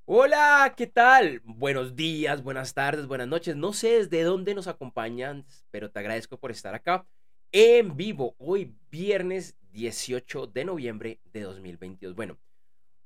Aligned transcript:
Hola, 0.04 0.74
¿qué 0.76 0.88
tal? 0.88 1.40
Buenos 1.46 1.96
días, 1.96 2.42
buenas 2.42 2.74
tardes, 2.74 3.06
buenas 3.06 3.28
noches. 3.28 3.56
No 3.56 3.72
sé 3.72 3.92
desde 3.92 4.24
dónde 4.24 4.54
nos 4.54 4.66
acompañan, 4.66 5.46
pero 5.70 5.90
te 5.90 6.00
agradezco 6.00 6.36
por 6.36 6.50
estar 6.50 6.74
acá 6.74 7.06
en 7.50 7.96
vivo 7.96 8.34
hoy 8.36 8.76
viernes 8.90 9.56
18 9.70 10.48
de 10.48 10.66
noviembre 10.66 11.20
de 11.32 11.40
2022. 11.40 12.14
Bueno, 12.14 12.36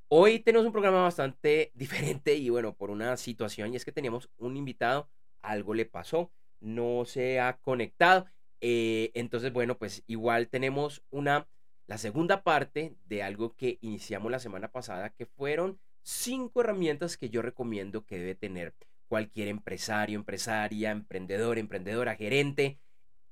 Hoy 0.09 0.39
tenemos 0.39 0.65
un 0.65 0.73
programa 0.73 1.03
bastante 1.03 1.73
diferente 1.75 2.35
y 2.37 2.49
bueno, 2.49 2.75
por 2.77 2.91
una 2.91 3.17
situación 3.17 3.73
y 3.73 3.77
es 3.77 3.85
que 3.85 3.91
teníamos 3.93 4.31
un 4.39 4.57
invitado, 4.57 5.09
algo 5.43 5.75
le 5.75 5.85
pasó, 5.85 6.31
no 6.61 7.05
se 7.05 7.41
ha 7.41 7.59
conectado. 7.59 8.27
Eh, 8.61 9.11
entonces, 9.15 9.53
bueno, 9.53 9.77
pues 9.79 10.05
igual 10.07 10.49
tenemos 10.49 11.03
una, 11.11 11.49
la 11.89 11.99
segunda 11.99 12.43
parte 12.45 12.95
de 13.07 13.23
algo 13.25 13.57
que 13.57 13.79
iniciamos 13.81 14.31
la 14.31 14.39
semana 14.39 14.69
pasada, 14.69 15.11
que 15.11 15.27
fueron 15.27 15.81
cinco 16.03 16.61
herramientas 16.61 17.17
que 17.17 17.29
yo 17.29 17.43
recomiendo 17.43 18.07
que 18.07 18.19
debe 18.19 18.37
tener 18.37 18.75
cualquier 19.09 19.49
empresario, 19.49 20.19
empresaria, 20.19 20.93
emprendedor, 20.93 21.59
emprendedora, 21.59 22.15
gerente, 22.15 22.79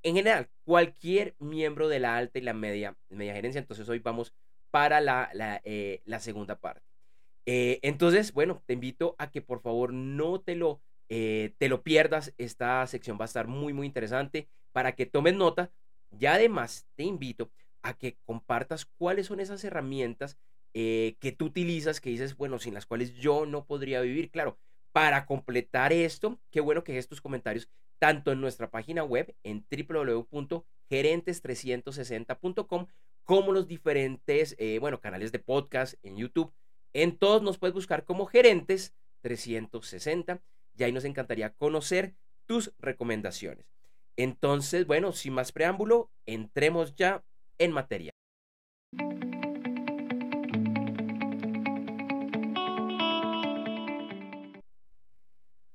en 0.03 0.17
general, 0.17 0.51
cualquier 0.65 1.35
miembro 1.39 1.89
de 1.89 2.01
la 2.01 2.17
alta 2.17 2.39
y 2.39 2.43
la 2.43 2.53
media, 2.53 2.97
media 3.09 3.33
gerencia. 3.33 3.61
Entonces 3.61 3.89
hoy 3.89 4.01
vamos 4.01 4.35
para 4.75 5.01
la, 5.01 5.31
la, 5.35 5.61
eh, 5.63 6.03
segunda 6.19 6.59
parte. 6.59 6.83
Eh, 7.47 7.79
entonces, 7.83 8.33
bueno, 8.33 8.61
te 8.67 8.73
invito 8.73 9.15
a 9.19 9.31
que 9.31 9.41
por 9.41 9.61
favor 9.61 9.93
no 9.93 10.41
te 10.41 10.57
lo, 10.57 10.83
eh, 11.09 11.55
te 11.59 11.69
lo 11.69 11.85
pierdas. 11.85 12.35
Esta 12.39 12.85
sección 12.89 13.17
va 13.17 13.23
a 13.23 13.27
estar 13.27 13.47
muy, 13.47 13.73
muy 13.73 13.87
interesante 13.87 14.49
para 14.73 14.97
que 14.97 15.07
tomes 15.07 15.37
nota. 15.37 15.71
Y 16.19 16.27
además 16.27 16.89
te 16.97 17.05
invito 17.05 17.53
a 17.83 17.95
que 17.95 18.19
compartas 18.25 18.85
cuáles 18.85 19.29
son 19.29 19.39
esas 19.39 19.63
herramientas 19.63 20.39
que 20.73 21.37
tú 21.39 21.45
utilizas, 21.45 22.01
que 22.01 22.11
dices, 22.11 22.37
bueno, 22.37 22.59
sin 22.59 22.75
las 22.75 22.85
cuales 22.85 23.15
yo 23.15 23.47
no 23.47 23.67
podría 23.67 24.01
vivir. 24.01 24.33
Claro, 24.33 24.59
para 24.91 25.25
completar 25.25 25.93
esto, 25.93 26.41
qué 26.51 26.61
bueno 26.61 26.83
que 26.83 26.91
dejes 26.91 27.07
tus 27.07 27.21
comentarios 27.21 27.71
tanto 28.01 28.33
en 28.33 28.41
nuestra 28.41 28.73
página 28.73 29.05
web 29.05 29.37
en 29.45 29.65
www.gerentes360.com 30.91 32.87
como 33.25 33.53
los 33.53 33.67
diferentes, 33.67 34.55
eh, 34.59 34.79
bueno, 34.79 35.01
canales 35.01 35.33
de 35.33 35.39
podcast 35.39 35.95
en 36.03 36.17
YouTube. 36.17 36.53
En 36.93 37.17
todos 37.17 37.43
nos 37.43 37.59
puedes 37.59 37.75
buscar 37.75 38.05
como 38.05 38.27
Gerentes 38.27 38.95
360 39.23 40.43
y 40.77 40.85
ahí 40.85 40.93
nos 40.93 41.05
encantaría 41.05 41.51
conocer 41.55 42.15
tus 42.47 42.73
recomendaciones. 42.79 43.67
Entonces, 44.17 44.87
bueno, 44.87 45.13
sin 45.13 45.33
más 45.33 45.53
preámbulo, 45.53 46.11
entremos 46.27 46.95
ya 46.95 47.25
en 47.59 47.73
materia. 47.73 48.13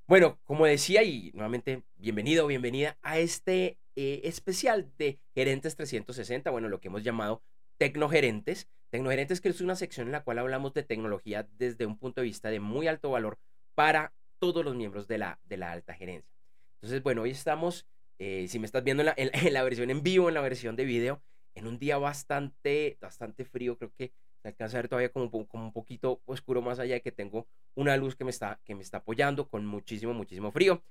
Bueno, 0.07 0.39
como 0.43 0.65
decía 0.65 1.03
y 1.03 1.31
nuevamente 1.33 1.83
bienvenido 1.95 2.45
o 2.45 2.47
bienvenida 2.47 2.97
a 3.01 3.19
este 3.19 3.78
eh, 4.01 4.21
especial 4.29 4.89
de 4.97 5.19
Gerentes 5.35 5.75
360, 5.75 6.49
bueno, 6.51 6.69
lo 6.69 6.79
que 6.79 6.87
hemos 6.87 7.03
llamado 7.03 7.43
Tecnogerentes. 7.77 8.69
Tecnogerentes 8.91 9.41
que 9.41 9.49
es 9.49 9.59
una 9.59 9.75
sección 9.75 10.07
en 10.07 10.13
la 10.13 10.23
cual 10.23 10.39
hablamos 10.39 10.73
de 10.73 10.83
tecnología 10.83 11.49
desde 11.57 11.85
un 11.85 11.97
punto 11.97 12.21
de 12.21 12.27
vista 12.27 12.49
de 12.49 12.61
muy 12.61 12.87
alto 12.87 13.11
valor 13.11 13.39
para 13.75 14.13
todos 14.39 14.63
los 14.63 14.73
miembros 14.73 15.09
de 15.09 15.17
la, 15.17 15.41
de 15.43 15.57
la 15.57 15.73
alta 15.73 15.93
gerencia. 15.93 16.33
Entonces, 16.75 17.03
bueno, 17.03 17.23
hoy 17.23 17.31
estamos, 17.31 17.87
eh, 18.19 18.47
si 18.47 18.57
me 18.57 18.67
estás 18.67 18.85
viendo 18.85 19.01
en 19.01 19.07
la, 19.07 19.13
en 19.17 19.31
la 19.53 19.63
versión 19.63 19.89
en 19.89 20.01
vivo, 20.01 20.29
en 20.29 20.35
la 20.35 20.41
versión 20.41 20.77
de 20.77 20.85
video, 20.85 21.21
en 21.53 21.67
un 21.67 21.77
día 21.77 21.97
bastante, 21.97 22.97
bastante 23.01 23.43
frío, 23.43 23.77
creo 23.77 23.91
que 23.97 24.13
se 24.41 24.47
alcanza 24.47 24.77
a 24.77 24.81
ver 24.81 24.87
todavía 24.87 25.11
como, 25.11 25.29
como 25.29 25.65
un 25.65 25.73
poquito 25.73 26.21
oscuro 26.23 26.61
más 26.61 26.79
allá 26.79 26.93
de 26.93 27.01
que 27.01 27.11
tengo 27.11 27.49
una 27.75 27.97
luz 27.97 28.15
que 28.15 28.23
me 28.23 28.31
está, 28.31 28.61
que 28.63 28.75
me 28.75 28.81
está 28.81 28.99
apoyando 28.99 29.49
con 29.49 29.65
muchísimo, 29.65 30.13
muchísimo 30.13 30.53
frío. 30.53 30.81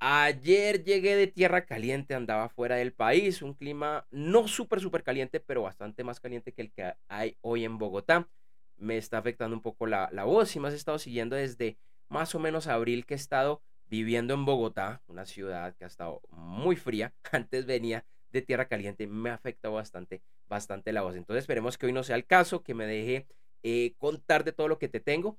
Ayer 0.00 0.84
llegué 0.84 1.16
de 1.16 1.26
tierra 1.26 1.66
caliente, 1.66 2.14
andaba 2.14 2.48
fuera 2.48 2.76
del 2.76 2.92
país, 2.92 3.42
un 3.42 3.54
clima 3.54 4.06
no 4.10 4.46
súper, 4.46 4.80
súper 4.80 5.02
caliente, 5.02 5.40
pero 5.40 5.62
bastante 5.62 6.04
más 6.04 6.20
caliente 6.20 6.52
que 6.52 6.62
el 6.62 6.72
que 6.72 6.94
hay 7.08 7.36
hoy 7.40 7.64
en 7.64 7.78
Bogotá. 7.78 8.28
Me 8.76 8.96
está 8.96 9.18
afectando 9.18 9.56
un 9.56 9.62
poco 9.62 9.86
la, 9.86 10.08
la 10.12 10.24
voz 10.24 10.54
y 10.54 10.60
me 10.60 10.68
has 10.68 10.74
estado 10.74 10.98
siguiendo 10.98 11.34
desde 11.34 11.78
más 12.08 12.34
o 12.34 12.38
menos 12.38 12.68
abril 12.68 13.06
que 13.06 13.14
he 13.14 13.16
estado 13.16 13.62
viviendo 13.86 14.34
en 14.34 14.44
Bogotá, 14.44 15.02
una 15.08 15.26
ciudad 15.26 15.74
que 15.74 15.84
ha 15.84 15.88
estado 15.88 16.20
muy 16.30 16.76
fría. 16.76 17.12
Antes 17.32 17.66
venía 17.66 18.04
de 18.30 18.42
tierra 18.42 18.68
caliente, 18.68 19.06
me 19.08 19.30
ha 19.30 19.34
afectado 19.34 19.74
bastante 19.74 20.22
bastante 20.48 20.92
la 20.92 21.02
voz. 21.02 21.14
Entonces 21.16 21.42
esperemos 21.42 21.78
que 21.78 21.86
hoy 21.86 21.92
no 21.92 22.02
sea 22.02 22.16
el 22.16 22.26
caso, 22.26 22.62
que 22.62 22.74
me 22.74 22.86
deje 22.86 23.26
eh, 23.62 23.94
contar 23.98 24.44
de 24.44 24.52
todo 24.52 24.68
lo 24.68 24.78
que 24.78 24.88
te 24.88 25.00
tengo. 25.00 25.38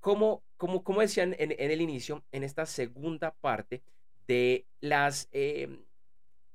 Como, 0.00 0.42
como, 0.58 0.84
como 0.84 1.00
decían 1.00 1.34
en, 1.38 1.52
el 1.52 1.80
inicio, 1.80 2.22
en 2.32 2.44
esta 2.44 2.66
segunda 2.66 3.34
parte 3.40 3.82
de 4.26 4.66
las 4.80 5.28
em, 5.32 5.78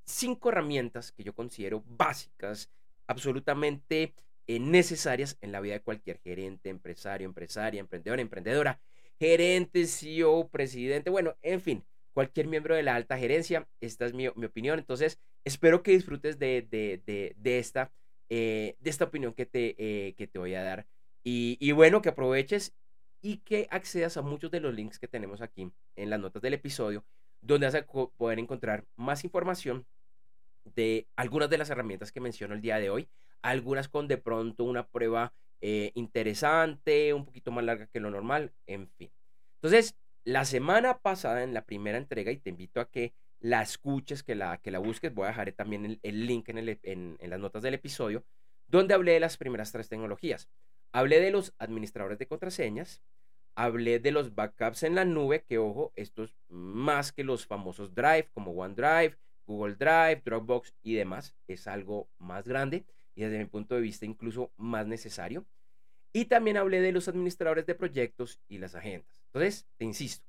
cinco 0.05 0.49
herramientas 0.49 1.11
que 1.11 1.23
yo 1.23 1.33
considero 1.33 1.83
básicas, 1.87 2.69
absolutamente 3.07 4.13
eh, 4.45 4.59
necesarias 4.59 5.37
en 5.41 5.51
la 5.51 5.61
vida 5.61 5.73
de 5.73 5.81
cualquier 5.81 6.19
gerente, 6.19 6.69
empresario, 6.69 7.25
empresaria, 7.25 7.79
emprendedor, 7.79 8.19
emprendedora, 8.19 8.79
gerente, 9.19 9.87
CEO, 9.87 10.49
presidente, 10.49 11.09
bueno, 11.09 11.35
en 11.41 11.61
fin, 11.61 11.83
cualquier 12.13 12.47
miembro 12.47 12.75
de 12.75 12.83
la 12.83 12.95
alta 12.95 13.17
gerencia. 13.17 13.67
Esta 13.81 14.05
es 14.05 14.13
mi, 14.13 14.27
mi 14.35 14.45
opinión. 14.45 14.79
Entonces, 14.79 15.19
espero 15.43 15.83
que 15.83 15.91
disfrutes 15.91 16.39
de, 16.39 16.67
de, 16.69 17.01
de, 17.05 17.35
de 17.37 17.59
esta, 17.59 17.91
eh, 18.29 18.75
de 18.79 18.89
esta 18.89 19.05
opinión 19.05 19.33
que 19.33 19.45
te, 19.45 19.75
eh, 19.77 20.13
que 20.15 20.27
te 20.27 20.39
voy 20.39 20.55
a 20.55 20.63
dar. 20.63 20.87
Y, 21.23 21.57
y, 21.59 21.71
bueno, 21.71 22.01
que 22.01 22.09
aproveches 22.09 22.73
y 23.23 23.37
que 23.37 23.67
accedas 23.71 24.17
a 24.17 24.21
muchos 24.21 24.51
de 24.51 24.59
los 24.59 24.75
links 24.75 24.99
que 24.99 25.07
tenemos 25.07 25.41
aquí 25.41 25.71
en 25.95 26.09
las 26.09 26.19
notas 26.19 26.41
del 26.41 26.53
episodio, 26.53 27.05
donde 27.41 27.65
vas 27.65 27.75
a 27.75 27.85
poder 27.85 28.37
encontrar 28.37 28.85
más 28.97 29.23
información 29.23 29.87
de 30.65 31.07
algunas 31.15 31.49
de 31.49 31.57
las 31.57 31.69
herramientas 31.69 32.11
que 32.11 32.19
menciono 32.19 32.53
el 32.53 32.61
día 32.61 32.79
de 32.79 32.89
hoy, 32.89 33.09
algunas 33.41 33.87
con 33.87 34.07
de 34.07 34.17
pronto 34.17 34.65
una 34.65 34.85
prueba 34.87 35.33
eh, 35.61 35.91
interesante, 35.95 37.13
un 37.13 37.23
poquito 37.25 37.49
más 37.49 37.63
larga 37.63 37.87
que 37.87 38.01
lo 38.01 38.11
normal, 38.11 38.53
en 38.67 38.89
fin. 38.89 39.09
Entonces, 39.55 39.95
la 40.25 40.43
semana 40.43 40.99
pasada 40.99 41.43
en 41.43 41.53
la 41.53 41.65
primera 41.65 41.97
entrega, 41.97 42.31
y 42.31 42.37
te 42.37 42.49
invito 42.49 42.81
a 42.81 42.89
que 42.89 43.13
la 43.39 43.61
escuches, 43.61 44.23
que 44.23 44.35
la, 44.35 44.57
que 44.57 44.71
la 44.71 44.79
busques, 44.79 45.13
voy 45.13 45.25
a 45.25 45.29
dejar 45.29 45.51
también 45.53 45.99
el, 46.01 46.27
link 46.27 46.49
en, 46.49 46.57
el, 46.57 46.79
en, 46.83 47.17
las 47.21 47.39
notas 47.39 47.63
del 47.63 47.73
episodio, 47.73 48.25
donde 48.67 48.93
hablé 48.93 49.13
de 49.13 49.19
las 49.21 49.37
primeras 49.37 49.71
tres 49.71 49.87
tecnologías. 49.87 50.49
Hablé 50.93 51.19
de 51.19 51.31
los 51.31 51.53
administradores 51.57 52.19
de 52.19 52.27
contraseñas, 52.27 53.01
hablé 53.55 53.99
de 53.99 54.11
los 54.11 54.35
backups 54.35 54.83
en 54.83 54.95
la 54.95 55.05
nube, 55.05 55.43
que 55.43 55.57
ojo, 55.57 55.91
estos 55.95 56.37
más 56.49 57.11
que 57.11 57.23
los 57.23 57.45
famosos 57.45 57.93
Drive 57.93 58.29
como 58.33 58.51
OneDrive, 58.51 59.17
Google 59.45 59.75
Drive, 59.75 60.21
Dropbox 60.23 60.73
y 60.83 60.93
demás, 60.93 61.35
es 61.47 61.67
algo 61.67 62.07
más 62.19 62.47
grande 62.47 62.85
y 63.15 63.23
desde 63.23 63.39
mi 63.39 63.45
punto 63.45 63.75
de 63.75 63.81
vista 63.81 64.05
incluso 64.05 64.51
más 64.55 64.87
necesario. 64.87 65.45
Y 66.13 66.25
también 66.25 66.57
hablé 66.57 66.79
de 66.79 66.91
los 66.91 67.07
administradores 67.07 67.65
de 67.65 67.75
proyectos 67.75 68.39
y 68.47 68.59
las 68.59 68.75
agendas. 68.75 69.23
Entonces, 69.25 69.65
te 69.77 69.85
insisto, 69.85 70.25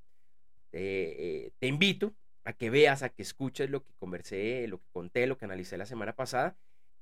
te, 0.71 1.47
eh, 1.47 1.53
te 1.59 1.67
invito 1.67 2.15
a 2.45 2.55
que 2.55 2.71
veas, 2.71 3.03
a 3.03 3.11
que 3.11 3.23
escuches 3.23 3.69
lo 3.69 3.83
que 3.83 3.93
conversé, 3.99 4.67
lo 4.67 4.79
que 4.79 4.89
conté, 4.93 5.27
lo 5.27 5.37
que 5.37 5.45
analicé 5.45 5.77
la 5.77 5.87
semana 5.87 6.15
pasada. 6.15 6.57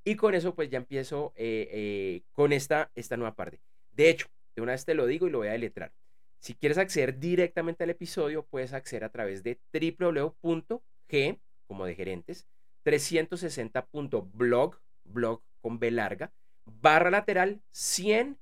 Y 0.05 0.17
con 0.17 0.35
eso 0.35 0.55
pues 0.55 0.69
ya 0.71 0.79
empiezo 0.79 1.33
eh, 1.37 1.69
eh, 1.71 2.23
con 2.33 2.53
esta, 2.53 2.91
esta 2.95 3.17
nueva 3.17 3.35
parte. 3.35 3.61
De 3.93 4.11
hecho, 4.11 4.27
de 4.57 4.63
una 4.63 4.73
vez 4.73 4.85
te 4.85 4.95
lo 4.95 5.07
digo 5.07 5.27
y 5.27 5.31
lo 5.31 5.39
voy 5.39 5.49
a 5.49 5.53
deletrar. 5.53 5.93
Si 6.39 6.55
quieres 6.55 6.79
acceder 6.79 7.19
directamente 7.21 7.85
al 7.85 7.91
episodio, 7.91 8.45
puedes 8.45 8.73
acceder 8.73 9.05
a 9.05 9.11
través 9.11 9.45
de 9.45 9.61
www.g, 9.73 11.39
como 11.69 11.87
de 11.87 11.95
gerentes, 11.95 12.49
360.blog, 12.85 14.81
blog 15.05 15.43
con 15.61 15.79
B 15.79 15.93
larga, 15.93 16.33
barra 16.65 17.11
lateral 17.11 17.63
100 17.71 18.39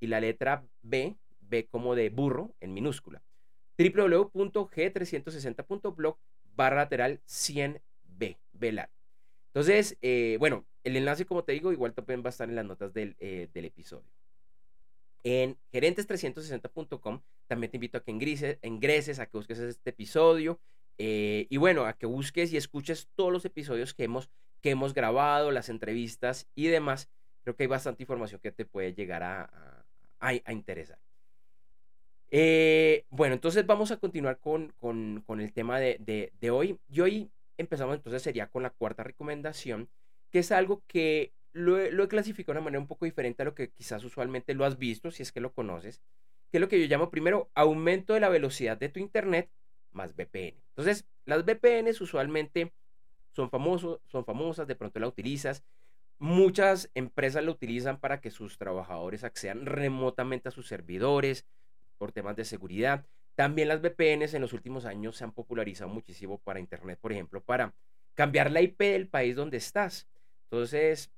y 0.00 0.08
la 0.08 0.20
letra 0.20 0.66
B, 0.82 1.16
B 1.40 1.66
como 1.68 1.94
de 1.94 2.10
burro 2.10 2.54
en 2.60 2.74
minúscula. 2.74 3.22
www.g360.blog 3.78 6.18
barra 6.54 6.76
lateral 6.76 7.22
100B, 7.26 8.36
B 8.52 8.72
larga. 8.72 8.99
Entonces, 9.50 9.98
eh, 10.00 10.36
bueno, 10.38 10.64
el 10.84 10.96
enlace, 10.96 11.26
como 11.26 11.42
te 11.42 11.52
digo, 11.52 11.72
igual 11.72 11.92
también 11.92 12.22
va 12.22 12.26
a 12.26 12.30
estar 12.30 12.48
en 12.48 12.54
las 12.54 12.64
notas 12.64 12.94
del, 12.94 13.16
eh, 13.18 13.48
del 13.52 13.64
episodio. 13.64 14.08
En 15.24 15.58
gerentes360.com 15.72 17.20
también 17.48 17.70
te 17.70 17.76
invito 17.76 17.98
a 17.98 18.02
que 18.02 18.12
ingreses, 18.12 19.18
a 19.18 19.26
que 19.26 19.36
busques 19.36 19.58
este 19.58 19.90
episodio 19.90 20.60
eh, 20.98 21.46
y 21.50 21.56
bueno, 21.56 21.84
a 21.84 21.94
que 21.94 22.06
busques 22.06 22.52
y 22.52 22.56
escuches 22.56 23.08
todos 23.16 23.32
los 23.32 23.44
episodios 23.44 23.92
que 23.92 24.04
hemos, 24.04 24.30
que 24.60 24.70
hemos 24.70 24.94
grabado, 24.94 25.50
las 25.50 25.68
entrevistas 25.68 26.46
y 26.54 26.68
demás. 26.68 27.10
Creo 27.42 27.56
que 27.56 27.64
hay 27.64 27.66
bastante 27.66 28.04
información 28.04 28.40
que 28.40 28.52
te 28.52 28.64
puede 28.64 28.94
llegar 28.94 29.24
a, 29.24 29.84
a, 30.20 30.52
interesar. 30.52 30.98
bueno, 33.10 33.34
entonces 33.34 33.66
vamos 33.66 33.90
a 33.90 33.96
continuar 33.96 34.38
con, 34.38 34.72
con, 34.78 35.24
con 35.26 35.40
el 35.40 35.52
tema 35.52 35.80
de, 35.80 35.96
de, 35.98 36.32
de 36.40 36.50
hoy. 36.50 36.78
Y 36.88 37.00
hoy 37.00 37.30
empezamos 37.60 37.96
entonces 37.96 38.22
sería 38.22 38.48
con 38.48 38.62
la 38.62 38.70
cuarta 38.70 39.02
recomendación, 39.02 39.88
que 40.30 40.40
es 40.40 40.52
algo 40.52 40.82
que 40.86 41.32
lo, 41.52 41.78
he 41.78 42.08
clasificado 42.08 42.54
de 42.54 42.58
una 42.58 42.64
manera 42.64 42.80
un 42.80 42.86
poco 42.86 43.04
diferente 43.04 43.42
a 43.42 43.44
lo 43.44 43.54
que 43.54 43.70
quizás 43.70 44.04
usualmente 44.04 44.54
lo 44.54 44.64
has 44.64 44.78
visto, 44.78 45.10
si 45.10 45.22
es 45.22 45.32
que 45.32 45.40
lo 45.40 45.52
conoces, 45.52 46.00
que 46.50 46.58
es 46.58 46.60
lo 46.60 46.68
que 46.68 46.80
yo 46.80 46.86
llamo 46.86 47.10
primero 47.10 47.50
aumento 47.54 48.14
de 48.14 48.20
la 48.20 48.28
velocidad 48.28 48.78
de 48.78 48.88
tu 48.88 49.00
internet 49.00 49.50
más 49.92 50.14
VPN. 50.14 50.62
Entonces, 50.70 51.06
las 51.24 51.44
VPNs 51.44 52.00
usualmente 52.00 52.72
son, 53.32 53.50
famosos, 53.50 54.00
son 54.06 54.24
famosas, 54.24 54.66
de 54.66 54.76
pronto 54.76 55.00
la 55.00 55.08
utilizas. 55.08 55.64
Muchas 56.18 56.90
empresas 56.94 57.44
la 57.44 57.50
utilizan 57.50 57.98
para 57.98 58.20
que 58.20 58.30
sus 58.30 58.58
trabajadores 58.58 59.24
accedan 59.24 59.66
remotamente 59.66 60.48
a 60.48 60.52
sus 60.52 60.68
servidores 60.68 61.46
por 61.98 62.12
temas 62.12 62.36
de 62.36 62.44
seguridad. 62.44 63.06
También 63.40 63.68
las 63.68 63.80
VPNs 63.80 64.34
en 64.34 64.42
los 64.42 64.52
últimos 64.52 64.84
años 64.84 65.16
se 65.16 65.24
han 65.24 65.32
popularizado 65.32 65.88
muchísimo 65.88 66.36
para 66.40 66.60
Internet, 66.60 66.98
por 67.00 67.10
ejemplo, 67.10 67.42
para 67.42 67.72
cambiar 68.14 68.50
la 68.50 68.60
IP 68.60 68.78
del 68.78 69.08
país 69.08 69.34
donde 69.34 69.56
estás. 69.56 70.06
Entonces, 70.50 71.10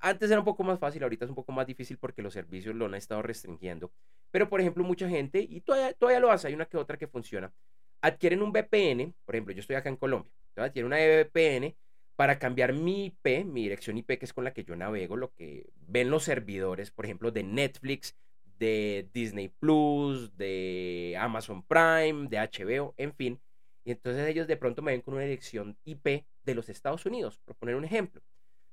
antes 0.00 0.28
era 0.28 0.40
un 0.40 0.44
poco 0.44 0.64
más 0.64 0.80
fácil, 0.80 1.04
ahorita 1.04 1.24
es 1.24 1.28
un 1.28 1.36
poco 1.36 1.52
más 1.52 1.64
difícil 1.68 1.98
porque 1.98 2.20
los 2.20 2.34
servicios 2.34 2.74
lo 2.74 2.86
han 2.86 2.96
estado 2.96 3.22
restringiendo. 3.22 3.92
Pero, 4.32 4.48
por 4.48 4.60
ejemplo, 4.60 4.82
mucha 4.82 5.08
gente, 5.08 5.38
y 5.38 5.60
todavía, 5.60 5.92
todavía 5.92 6.18
lo 6.18 6.32
hace, 6.32 6.48
hay 6.48 6.54
una 6.54 6.66
que 6.66 6.78
otra 6.78 6.96
que 6.96 7.06
funciona, 7.06 7.52
adquieren 8.00 8.42
un 8.42 8.50
VPN, 8.50 9.14
por 9.24 9.36
ejemplo, 9.36 9.54
yo 9.54 9.60
estoy 9.60 9.76
acá 9.76 9.88
en 9.88 9.98
Colombia, 9.98 10.32
adquieren 10.56 10.88
una 10.88 10.96
VPN 10.96 11.76
para 12.16 12.40
cambiar 12.40 12.72
mi 12.72 13.04
IP, 13.04 13.44
mi 13.44 13.62
dirección 13.62 13.96
IP, 13.98 14.18
que 14.18 14.24
es 14.24 14.32
con 14.32 14.42
la 14.42 14.52
que 14.52 14.64
yo 14.64 14.74
navego, 14.74 15.16
lo 15.16 15.32
que 15.32 15.70
ven 15.86 16.10
los 16.10 16.24
servidores, 16.24 16.90
por 16.90 17.04
ejemplo, 17.04 17.30
de 17.30 17.44
Netflix, 17.44 18.16
de 18.58 19.08
Disney 19.12 19.48
Plus, 19.48 20.36
de 20.36 21.16
Amazon 21.18 21.62
Prime, 21.62 22.28
de 22.28 22.38
HBO, 22.38 22.94
en 22.96 23.14
fin. 23.14 23.40
Y 23.84 23.92
entonces 23.92 24.26
ellos 24.28 24.46
de 24.46 24.56
pronto 24.56 24.82
me 24.82 24.92
ven 24.92 25.00
con 25.00 25.14
una 25.14 25.22
dirección 25.22 25.76
IP 25.84 26.24
de 26.42 26.54
los 26.54 26.68
Estados 26.68 27.06
Unidos, 27.06 27.38
por 27.44 27.56
poner 27.56 27.76
un 27.76 27.84
ejemplo. 27.84 28.22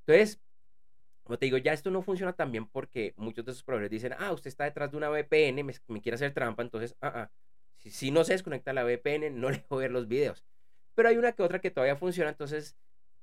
Entonces, 0.05 0.41
como 1.23 1.37
te 1.37 1.45
digo, 1.45 1.57
ya 1.57 1.73
esto 1.73 1.89
no 1.91 2.01
funciona 2.01 2.33
tan 2.33 2.51
bien 2.51 2.67
porque 2.67 3.13
muchos 3.15 3.45
de 3.45 3.51
esos 3.51 3.63
proveedores 3.63 3.91
dicen, 3.91 4.13
ah, 4.17 4.33
usted 4.33 4.49
está 4.49 4.65
detrás 4.65 4.91
de 4.91 4.97
una 4.97 5.09
VPN, 5.09 5.63
me, 5.63 6.01
quiere 6.01 6.15
hacer 6.15 6.33
trampa, 6.33 6.63
entonces, 6.63 6.95
ah, 7.01 7.13
ah, 7.15 7.31
si, 7.77 8.11
no 8.11 8.23
se 8.23 8.33
desconecta 8.33 8.73
la 8.73 8.83
VPN, 8.83 9.29
no 9.39 9.49
le 9.51 9.65
a 9.69 9.75
ver 9.75 9.91
los 9.91 10.07
videos. 10.07 10.43
Pero 10.95 11.09
hay 11.09 11.17
una 11.17 11.31
que 11.31 11.43
otra 11.43 11.59
que 11.59 11.71
todavía 11.71 11.95
funciona, 11.95 12.29
entonces 12.31 12.75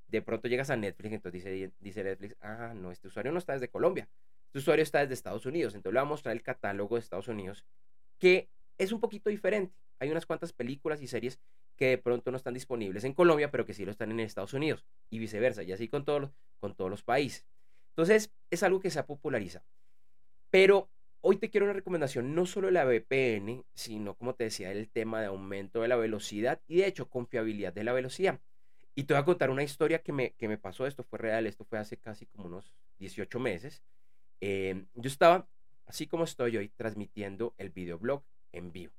de 0.09 0.23
pronto 0.23 0.49
llegas 0.49 0.71
a 0.71 0.77
Netflix, 0.77 1.13
entonces 1.13 1.45
dice, 1.45 1.73
dice 1.79 2.05
Netflix, 2.05 2.37
ah, 2.41 2.73
no, 2.75 2.91
este 2.91 3.09
usuario 3.09 3.33
no 3.33 3.39
está 3.39 3.53
desde 3.53 3.69
Colombia, 3.69 4.09
este 4.51 4.59
usuario 4.59 4.83
está 4.83 4.99
desde 4.99 5.15
Estados 5.15 5.47
Unidos, 5.47 5.77
entonces 5.77 5.95
le 5.95 6.01
voy 6.01 6.07
a 6.07 6.09
mostrar 6.09 6.35
el 6.35 6.43
catálogo 6.43 6.97
de 6.97 7.01
Estados 7.03 7.29
Unidos, 7.29 7.65
que 8.19 8.49
es 8.79 8.91
un 8.91 8.99
poquito 8.99 9.31
diferente. 9.31 9.77
Hay 10.01 10.11
unas 10.11 10.27
cuantas 10.27 10.53
películas 10.53 11.01
y 11.03 11.07
series 11.07 11.39
que 11.77 11.91
de 11.91 11.99
pronto 11.99 12.33
no 12.33 12.37
están 12.37 12.55
disponibles 12.55 13.05
en 13.05 13.15
Colombia, 13.15 13.53
pero 13.53 13.65
que 13.65 13.75
sí 13.75 13.85
lo 13.85 13.93
están 13.93 14.11
en 14.11 14.19
Estados 14.19 14.53
Unidos, 14.53 14.85
y 15.09 15.21
viceversa, 15.21 15.63
y 15.63 15.71
así 15.71 15.87
con 15.87 16.05
todos 16.05 16.23
los, 16.23 16.31
con 16.59 16.75
todos 16.75 16.91
los 16.91 17.05
países. 17.05 17.47
Entonces, 17.91 18.33
es 18.51 18.65
algo 18.65 18.81
que 18.81 18.91
se 18.91 18.99
ha 18.99 19.07
popularizado. 19.07 19.65
Pero 20.51 20.91
hoy 21.21 21.37
te 21.37 21.49
quiero 21.49 21.67
una 21.67 21.73
recomendación, 21.73 22.35
no 22.35 22.45
solo 22.45 22.67
de 22.67 22.73
la 22.73 22.85
VPN, 22.85 23.65
sino, 23.73 24.17
como 24.17 24.35
te 24.35 24.45
decía, 24.45 24.73
el 24.73 24.91
tema 24.91 25.21
de 25.21 25.27
aumento 25.27 25.83
de 25.83 25.87
la 25.87 25.97
velocidad 25.97 26.61
y, 26.67 26.79
de 26.79 26.89
hecho, 26.89 27.09
confiabilidad 27.09 27.73
de 27.73 27.85
la 27.85 27.93
velocidad. 27.93 28.41
Y 28.97 29.05
te 29.05 29.15
voy 29.15 29.23
a 29.23 29.25
contar 29.25 29.51
una 29.51 29.63
historia 29.63 30.03
que 30.03 30.13
me, 30.13 30.33
que 30.33 30.49
me 30.49 30.59
pasó, 30.59 30.89
esto 30.89 31.05
fue 31.05 31.21
real, 31.21 31.47
esto 31.47 31.65
fue 31.65 31.79
hace 31.79 31.99
casi 31.99 32.27
como 32.27 32.47
unos 32.47 32.75
18 32.99 33.39
meses. 33.39 33.85
Em, 34.41 34.87
yo 34.95 35.09
estaba, 35.09 35.49
así 35.87 36.07
como 36.07 36.25
estoy 36.25 36.57
hoy, 36.57 36.69
transmitiendo 36.77 37.55
el 37.59 37.71
videoblog 37.71 38.23
en 38.53 38.73
vivo. 38.73 38.93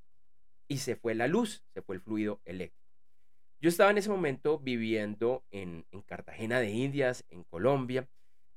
Y 0.67 0.77
se 0.77 0.95
fue 0.95 1.15
la 1.15 1.27
luz, 1.27 1.63
se 1.73 1.81
fue 1.81 1.95
el 1.95 2.01
fluido 2.01 2.39
eléctrico. 2.45 2.81
Yo 3.59 3.69
estaba 3.69 3.91
en 3.91 3.97
ese 3.97 4.09
momento 4.09 4.57
viviendo 4.59 5.43
en, 5.51 5.85
Cartagena 6.05 6.59
de 6.59 6.71
Indias, 6.71 7.25
en 7.29 7.43
Colombia. 7.43 8.07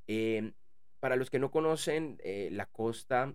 Em, 0.06 0.52
para 1.00 1.16
los 1.16 1.31
que 1.31 1.38
no 1.38 1.50
conocen, 1.50 2.19
eh, 2.25 2.48
la 2.52 2.66
costa 2.66 3.34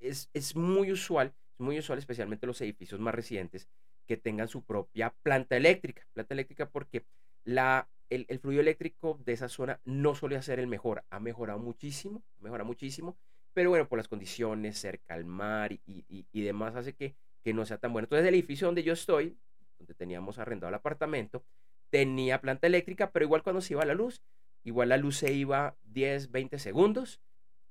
es, 0.00 0.28
es, 0.32 0.56
muy 0.56 0.90
usual, 0.90 1.34
es 1.52 1.60
muy 1.60 1.78
usual, 1.78 1.98
especialmente 1.98 2.46
los 2.46 2.60
edificios 2.60 3.00
más 3.00 3.14
recientes, 3.14 3.68
que 4.06 4.16
tengan 4.16 4.48
su 4.48 4.64
propia 4.64 5.14
planta 5.22 5.56
eléctrica. 5.56 6.06
Planta 6.14 6.34
eléctrica 6.34 6.68
porque 6.68 7.04
la 7.44 7.88
el, 8.10 8.38
fluido 8.38 8.60
eléctrico 8.60 9.18
de 9.24 9.32
esa 9.32 9.48
zona 9.48 9.80
no 9.84 10.14
suele 10.14 10.40
ser 10.42 10.58
el 10.58 10.66
mejor. 10.66 11.04
Ha 11.10 11.20
mejorado 11.20 11.58
muchísimo, 11.58 12.22
ha 12.38 12.42
mejorado 12.42 12.66
muchísimo, 12.66 13.16
pero 13.52 13.70
bueno, 13.70 13.88
por 13.88 13.98
las 13.98 14.08
condiciones, 14.08 14.78
cerca 14.78 15.14
al 15.14 15.24
mar 15.24 15.72
y, 15.72 16.42
demás, 16.42 16.76
hace 16.76 16.94
que, 16.94 17.14
que 17.42 17.52
no 17.52 17.66
sea 17.66 17.78
tan 17.78 17.92
bueno. 17.92 18.06
Entonces, 18.06 18.26
el 18.26 18.34
edificio 18.34 18.66
donde 18.66 18.82
yo 18.82 18.92
estoy, 18.92 19.36
donde 19.78 19.94
teníamos 19.94 20.38
arrendado 20.38 20.68
el 20.68 20.74
apartamento, 20.74 21.44
tenía 21.90 22.40
planta 22.40 22.66
eléctrica, 22.66 23.10
pero 23.10 23.24
igual 23.24 23.42
cuando 23.42 23.60
se 23.60 23.74
iba 23.74 23.84
la 23.84 23.94
luz, 23.94 24.22
igual 24.64 24.90
la 24.90 24.96
luz 24.96 25.16
se 25.16 25.32
iba 25.32 25.76
10, 25.84 26.30
20 26.30 26.58
segundos 26.58 27.20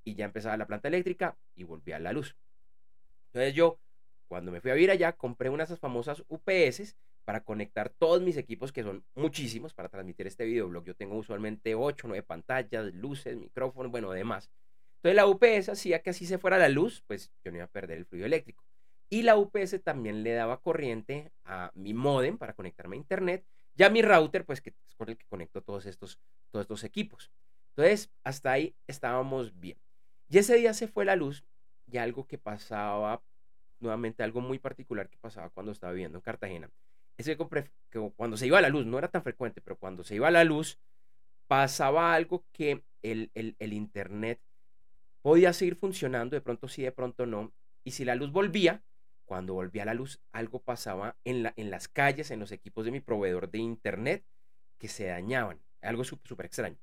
y 0.04 0.16
ya 0.16 0.26
empezaba 0.26 0.58
la 0.58 0.68
planta 0.68 0.88
eléctrica 0.88 1.38
y 1.56 1.64
volvía 1.64 2.00
la 2.00 2.14
luz. 2.14 2.36
Entonces 3.28 3.54
yo, 3.54 3.80
cuando 4.28 4.52
me 4.52 4.62
fui 4.62 4.72
a 4.72 4.74
vivir 4.74 4.92
allá, 4.92 5.14
compré 5.14 5.50
unas 5.50 5.70
de 5.70 5.74
esas 5.76 5.82
famosas 5.82 6.24
UPS 6.28 6.96
para 7.28 7.42
conectar 7.42 7.90
todos 7.90 8.22
mis 8.22 8.38
equipos, 8.38 8.72
que 8.72 8.84
son 8.84 9.04
muchísimos, 9.14 9.74
para 9.74 9.90
transmitir 9.90 10.28
este 10.28 10.46
videoblog. 10.46 10.86
Yo 10.86 10.96
tengo 10.96 11.18
usualmente 11.18 11.76
8, 11.76 12.08
9 12.08 12.24
pantallas, 12.24 12.94
luces, 12.94 13.36
micrófonos, 13.36 13.92
bueno, 13.92 14.12
demás. 14.12 14.50
Entonces 14.96 15.18
la 15.18 15.28
UPS 15.28 15.68
hacía 15.68 16.02
que 16.02 16.12
así 16.12 16.26
se 16.26 16.38
fuera 16.38 16.58
la 16.58 16.70
luz, 16.70 17.04
pues 17.06 17.34
yo 17.44 17.52
no 17.52 17.58
iba 17.58 17.66
a 17.66 17.70
perder 17.70 17.98
el 17.98 18.06
fluido 18.06 18.26
eléctrico. 18.26 18.64
Y 19.10 19.24
la 19.24 19.36
UPS 19.36 19.84
también 19.84 20.24
le 20.24 20.36
daba 20.36 20.62
corriente 20.62 21.34
a 21.44 21.70
mi 21.76 21.94
modem 21.94 22.38
para 22.38 22.54
conectarme 22.54 22.96
a 22.96 23.00
internet, 23.00 23.44
ya 23.76 23.90
mi 23.90 24.02
router, 24.02 24.46
pues 24.46 24.62
que 24.62 24.70
es 24.70 24.96
con 24.96 25.10
el 25.10 25.18
que 25.18 25.26
conecto 25.26 25.62
todos 25.62 25.86
estos, 25.86 26.22
todos 26.52 26.64
estos 26.64 26.86
equipos. 26.86 27.30
Entonces, 27.72 28.10
hasta 28.24 28.54
ahí 28.54 28.74
estábamos 28.88 29.60
bien. 29.60 29.78
Y 30.30 30.38
ese 30.38 30.56
día 30.56 30.74
se 30.74 30.88
fue 30.88 31.04
la 31.04 31.18
luz 31.18 31.44
y 31.92 31.98
algo 31.98 32.26
que 32.26 32.38
pasaba, 32.38 33.22
nuevamente 33.82 34.24
algo 34.24 34.40
muy 34.40 34.60
particular 34.60 35.10
que 35.10 35.18
pasaba 35.18 35.50
cuando 35.50 35.74
estaba 35.74 35.92
viviendo 35.92 36.20
en 36.20 36.22
Cartagena, 36.22 36.72
es 37.18 37.26
que 37.26 38.12
cuando 38.16 38.38
se 38.38 38.48
iba 38.48 38.60
a 38.60 38.62
la 38.62 38.70
luz, 38.70 38.86
no 38.86 38.98
era 38.98 39.10
tan 39.10 39.24
frecuente, 39.24 39.62
pero 39.62 39.78
cuando 39.78 40.04
se 40.04 40.16
iba 40.16 40.28
a 40.28 40.32
la 40.32 40.44
luz, 40.44 40.80
pasaba 41.48 42.14
algo 42.14 42.46
que 42.52 42.84
el, 43.02 43.32
el, 43.34 43.74
Internet 43.74 44.42
podía 45.22 45.54
seguir 45.54 45.76
funcionando, 45.76 46.36
de 46.36 46.42
pronto 46.42 46.68
sí, 46.68 46.84
de 46.84 46.92
pronto 46.92 47.26
no. 47.26 47.54
Y 47.84 47.92
si 47.92 48.06
la 48.06 48.16
luz 48.16 48.32
volvía, 48.32 48.84
cuando 49.26 49.54
volvía 49.54 49.86
la 49.86 49.94
luz, 49.94 50.22
algo 50.32 50.62
pasaba 50.62 51.18
en, 51.24 51.44
la, 51.44 51.54
en 51.56 51.72
las 51.72 51.88
calles, 51.88 52.32
en 52.32 52.40
los 52.40 52.52
equipos 52.52 52.86
de 52.86 52.92
mi 52.92 53.00
proveedor 53.00 53.50
de 53.50 53.60
Internet, 53.60 54.26
que 54.78 54.88
se 54.88 55.06
dañaban. 55.08 55.60
Algo 55.82 56.04
súper 56.04 56.46
extraño. 56.46 56.78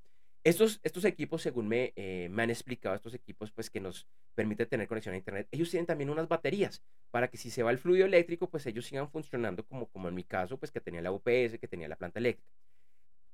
Estos, 0.45 0.79
estos 0.83 1.07
equipos, 1.07 1.41
según 1.41 1.69
me, 1.69 1.95
eh, 1.97 2.29
me 2.31 2.43
han 2.43 2.51
explicado, 2.51 2.95
estos 2.95 3.15
equipos 3.15 3.51
pues 3.51 3.71
que 3.71 3.81
nos 3.81 4.07
permite 4.35 4.67
tener 4.67 4.87
conexión 4.87 5.15
a 5.15 5.19
Internet, 5.19 5.49
ellos 5.51 5.71
tienen 5.71 5.87
también 5.87 6.11
unas 6.11 6.29
baterías 6.29 6.83
para 7.11 7.29
que 7.29 7.39
si 7.39 7.51
se 7.51 7.63
va 7.63 7.71
el 7.71 7.79
fluido 7.79 8.05
eléctrico, 8.05 8.51
pues 8.51 8.67
ellos 8.67 8.85
sigan 8.85 9.11
funcionando 9.11 9.65
como, 9.65 9.87
como 9.87 10.09
en 10.09 10.15
mi 10.15 10.23
caso, 10.23 10.59
pues 10.59 10.71
que 10.71 10.83
tenía 10.83 11.01
la 11.01 11.13
UPS, 11.13 11.59
que 11.59 11.67
tenía 11.67 11.89
la 11.89 11.97
planta 11.97 12.19
eléctrica. 12.19 12.53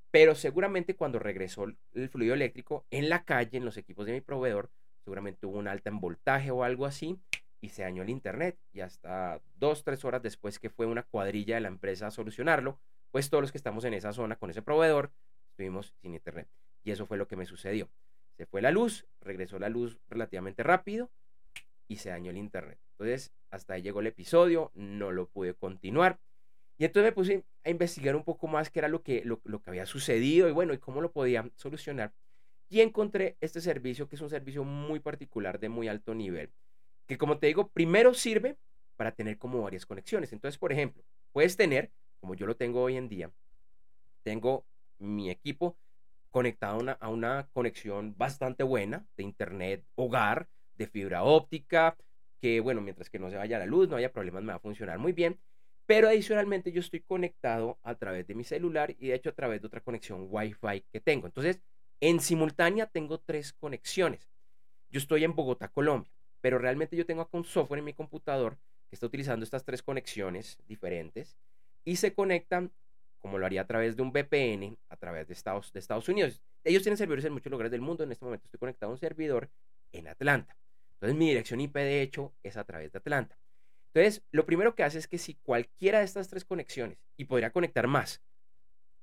Pero 0.09 0.35
seguramente 0.35 0.95
cuando 0.95 1.19
regresó 1.19 1.65
el 1.65 2.09
fluido 2.09 2.33
eléctrico 2.33 2.85
en 2.91 3.09
la 3.09 3.25
calle, 3.25 3.57
en 3.57 3.65
los 3.65 3.75
equipos 3.75 4.05
de 4.05 4.13
mi 4.13 4.21
proveedor, 4.21 4.69
seguramente 5.03 5.45
hubo 5.45 5.59
un 5.59 5.67
alta 5.67 5.89
en 5.89 5.99
voltaje 5.99 6.51
o 6.51 6.63
algo 6.63 6.85
así, 6.85 7.19
y 7.59 7.69
se 7.69 7.83
dañó 7.83 8.03
el 8.03 8.09
internet 8.09 8.57
y 8.71 8.79
hasta 8.81 9.41
dos, 9.55 9.83
tres 9.83 10.03
horas 10.05 10.21
después 10.23 10.59
que 10.59 10.69
fue 10.69 10.85
una 10.85 11.03
cuadrilla 11.03 11.55
de 11.55 11.61
la 11.61 11.67
empresa 11.67 12.07
a 12.07 12.11
solucionarlo, 12.11 12.79
pues 13.11 13.29
todos 13.29 13.41
los 13.41 13.51
que 13.51 13.57
estamos 13.57 13.83
en 13.83 13.93
esa 13.93 14.13
zona 14.13 14.37
con 14.37 14.49
ese 14.49 14.61
proveedor 14.61 15.11
estuvimos 15.51 15.93
sin 16.01 16.13
internet. 16.13 16.47
Y 16.83 16.91
eso 16.91 17.05
fue 17.05 17.17
lo 17.17 17.27
que 17.27 17.35
me 17.35 17.45
sucedió. 17.45 17.89
Se 18.37 18.45
fue 18.45 18.61
la 18.61 18.71
luz, 18.71 19.05
regresó 19.21 19.59
la 19.59 19.69
luz 19.69 19.99
relativamente 20.09 20.63
rápido 20.63 21.11
y 21.87 21.97
se 21.97 22.09
dañó 22.09 22.31
el 22.31 22.37
internet. 22.37 22.79
Entonces, 22.93 23.31
hasta 23.49 23.73
ahí 23.73 23.81
llegó 23.81 23.99
el 23.99 24.07
episodio, 24.07 24.71
no 24.73 25.11
lo 25.11 25.27
pude 25.27 25.53
continuar. 25.53 26.19
Y 26.77 26.85
entonces 26.85 27.11
me 27.11 27.13
puse 27.13 27.43
a 27.63 27.69
investigar 27.69 28.15
un 28.15 28.23
poco 28.23 28.47
más 28.47 28.71
qué 28.71 28.79
era 28.79 28.87
lo 28.87 29.03
que, 29.03 29.23
lo, 29.25 29.39
que 29.41 29.69
había 29.69 29.85
sucedido 29.85 30.49
y 30.49 30.51
bueno, 30.51 30.73
y 30.73 30.79
cómo 30.79 31.01
lo 31.01 31.11
podía 31.11 31.49
solucionar. 31.55 32.13
Y 32.69 32.81
encontré 32.81 33.37
este 33.41 33.61
servicio 33.61 34.07
que 34.07 34.15
es 34.15 34.21
un 34.21 34.29
servicio 34.29 34.63
muy 34.63 34.99
particular 34.99 35.59
de 35.59 35.69
muy 35.69 35.87
alto 35.87 36.15
nivel 36.15 36.51
que 37.11 37.17
como 37.17 37.39
te 37.39 37.47
digo, 37.47 37.67
primero 37.67 38.13
sirve 38.13 38.57
para 38.95 39.11
tener 39.11 39.37
como 39.37 39.61
varias 39.61 39.85
conexiones. 39.85 40.31
Entonces, 40.31 40.57
por 40.57 40.71
ejemplo, 40.71 41.03
puedes 41.33 41.57
tener, 41.57 41.91
como 42.21 42.35
yo 42.35 42.45
lo 42.45 42.55
tengo 42.55 42.81
hoy 42.81 42.95
en 42.95 43.09
día, 43.09 43.29
tengo 44.23 44.65
mi 44.97 45.29
equipo 45.29 45.75
conectado 46.31 46.97
a 46.99 47.09
una, 47.09 47.47
conexión 47.53 48.15
bastante 48.17 48.63
buena 48.63 49.05
de 49.15 49.23
internet 49.23 49.85
hogar, 49.95 50.47
de 50.75 50.87
fibra 50.87 51.23
óptica, 51.23 51.95
que 52.39 52.59
bueno, 52.59 52.81
mientras 52.81 53.09
que 53.09 53.19
no 53.19 53.29
se 53.29 53.35
vaya 53.35 53.59
la 53.59 53.65
luz, 53.65 53.87
no 53.87 53.97
haya 53.97 54.11
problemas, 54.11 54.41
me 54.43 54.49
va 54.49 54.55
a 54.55 54.59
funcionar 54.59 54.97
muy 54.97 55.11
bien. 55.13 55.39
Pero 55.85 56.07
adicionalmente 56.07 56.71
yo 56.71 56.79
estoy 56.79 57.01
conectado 57.01 57.77
a 57.83 57.95
través 57.95 58.25
de 58.27 58.33
mi 58.35 58.43
celular 58.43 58.95
y 58.97 59.07
de 59.07 59.15
hecho 59.15 59.29
a 59.29 59.33
través 59.33 59.61
de 59.61 59.67
otra 59.67 59.81
conexión 59.81 60.27
Wi-Fi 60.29 60.85
que 60.91 61.01
tengo. 61.01 61.27
Entonces, 61.27 61.61
en 61.99 62.19
simultánea 62.19 62.87
tengo 62.87 63.19
tres 63.19 63.53
conexiones. 63.53 64.31
Yo 64.89 64.99
estoy 64.99 65.23
en 65.23 65.35
Bogotá, 65.35 65.67
Colombia 65.67 66.11
pero 66.41 66.57
realmente 66.57 66.97
yo 66.97 67.05
tengo 67.05 67.29
un 67.31 67.45
software 67.45 67.79
en 67.79 67.85
mi 67.85 67.93
computador 67.93 68.57
que 68.89 68.95
está 68.95 69.05
utilizando 69.05 69.43
estas 69.43 69.63
tres 69.63 69.81
conexiones 69.81 70.57
diferentes 70.67 71.37
y 71.85 71.95
se 71.95 72.13
conectan 72.13 72.71
como 73.21 73.37
lo 73.37 73.45
haría 73.45 73.61
a 73.61 73.67
través 73.67 73.95
de 73.95 74.01
un 74.01 74.11
VPN 74.11 74.77
a 74.89 74.97
través 74.97 75.27
de 75.27 75.33
Estados, 75.33 75.71
de 75.71 75.79
Estados 75.79 76.09
Unidos. 76.09 76.41
Ellos 76.63 76.83
tienen 76.83 76.97
servidores 76.97 77.25
en 77.25 77.33
muchos 77.33 77.51
lugares 77.51 77.71
del 77.71 77.81
mundo. 77.81 78.03
En 78.03 78.11
este 78.11 78.25
momento 78.25 78.45
estoy 78.45 78.59
conectado 78.59 78.89
a 78.89 78.93
un 78.93 78.99
servidor 78.99 79.49
en 79.91 80.07
Atlanta. 80.07 80.57
Entonces 80.93 81.17
mi 81.17 81.29
dirección 81.29 81.61
IP 81.61 81.75
de 81.75 82.01
hecho 82.01 82.33
es 82.43 82.57
a 82.57 82.63
través 82.63 82.91
de 82.91 82.97
Atlanta. 82.97 83.37
Entonces, 83.93 84.23
lo 84.31 84.45
primero 84.45 84.73
que 84.73 84.83
hace 84.83 84.99
es 84.99 85.07
que 85.07 85.17
si 85.17 85.35
cualquiera 85.35 85.99
de 85.99 86.05
estas 86.05 86.29
tres 86.29 86.45
conexiones, 86.45 86.97
y 87.17 87.25
podría 87.25 87.51
conectar 87.51 87.87
más, 87.87 88.21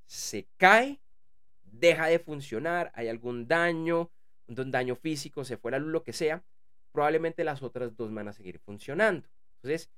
se 0.06 0.48
cae, 0.56 1.00
deja 1.64 2.06
de 2.06 2.18
funcionar, 2.18 2.90
hay 2.94 3.08
algún 3.08 3.46
daño, 3.46 4.10
un 4.46 4.70
daño 4.70 4.96
físico, 4.96 5.44
se 5.44 5.58
fue 5.58 5.72
la 5.72 5.78
luz, 5.78 5.92
lo 5.92 6.04
que 6.04 6.14
sea, 6.14 6.42
probablemente 6.92 7.44
las 7.44 7.62
otras 7.62 7.96
dos 7.96 8.12
van 8.14 8.28
a 8.28 8.32
seguir 8.32 8.58
funcionando. 8.60 9.28
Entonces, 9.56 9.90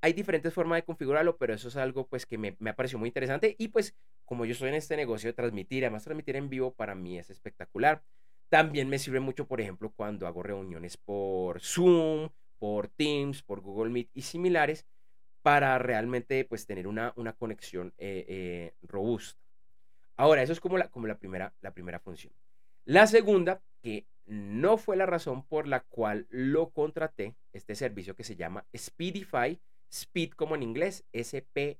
hay 0.00 0.12
diferentes 0.12 0.52
formas 0.52 0.78
de 0.78 0.84
configurarlo, 0.84 1.36
pero 1.36 1.54
eso 1.54 1.68
es 1.68 1.76
algo 1.76 2.06
pues 2.06 2.26
que 2.26 2.38
me, 2.38 2.56
me 2.58 2.70
ha 2.70 2.76
parecido 2.76 2.98
muy 2.98 3.08
interesante 3.08 3.56
y 3.58 3.68
pues 3.68 3.94
como 4.24 4.44
yo 4.44 4.52
estoy 4.52 4.68
en 4.68 4.74
este 4.74 4.96
negocio 4.96 5.28
de 5.28 5.34
transmitir, 5.34 5.84
además 5.84 6.04
transmitir 6.04 6.36
en 6.36 6.48
vivo 6.48 6.74
para 6.74 6.94
mí 6.94 7.18
es 7.18 7.30
espectacular. 7.30 8.02
También 8.48 8.88
me 8.88 8.98
sirve 8.98 9.20
mucho, 9.20 9.46
por 9.46 9.60
ejemplo, 9.60 9.92
cuando 9.94 10.26
hago 10.26 10.42
reuniones 10.42 10.96
por 10.96 11.60
Zoom, 11.60 12.30
por 12.58 12.88
Teams, 12.88 13.42
por 13.42 13.60
Google 13.60 13.90
Meet 13.90 14.10
y 14.14 14.22
similares 14.22 14.86
para 15.42 15.78
realmente 15.78 16.44
pues 16.44 16.66
tener 16.66 16.86
una, 16.86 17.12
una 17.16 17.32
conexión 17.32 17.94
eh, 17.98 18.24
eh, 18.28 18.74
robusta. 18.82 19.40
Ahora, 20.16 20.42
eso 20.42 20.52
es 20.52 20.60
como, 20.60 20.78
la, 20.78 20.88
como 20.88 21.06
la, 21.06 21.18
primera, 21.18 21.54
la 21.60 21.72
primera 21.72 22.00
función. 22.00 22.32
La 22.84 23.06
segunda, 23.06 23.62
que 23.82 24.06
no 24.24 24.76
fue 24.76 24.96
la 24.96 25.06
razón 25.06 25.46
por 25.46 25.68
la 25.68 25.80
cual 25.80 26.26
lo 26.30 26.70
contraté, 26.70 27.36
este 27.52 27.74
servicio 27.74 28.16
que 28.16 28.24
se 28.24 28.34
llama 28.34 28.66
Speedify, 28.76 29.60
Speed 29.90 30.32
como 30.32 30.54
en 30.54 30.62
inglés, 30.62 31.04
S-P-E-E-D-I-F-Y, 31.12 31.76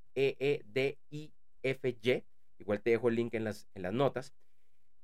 igual 2.59 2.81
te 2.81 2.91
dejo 2.91 3.09
el 3.09 3.17
link 3.17 3.35
en 3.35 3.45
las, 3.45 3.69
en 3.75 3.83
las 3.83 3.93
notas, 3.93 4.33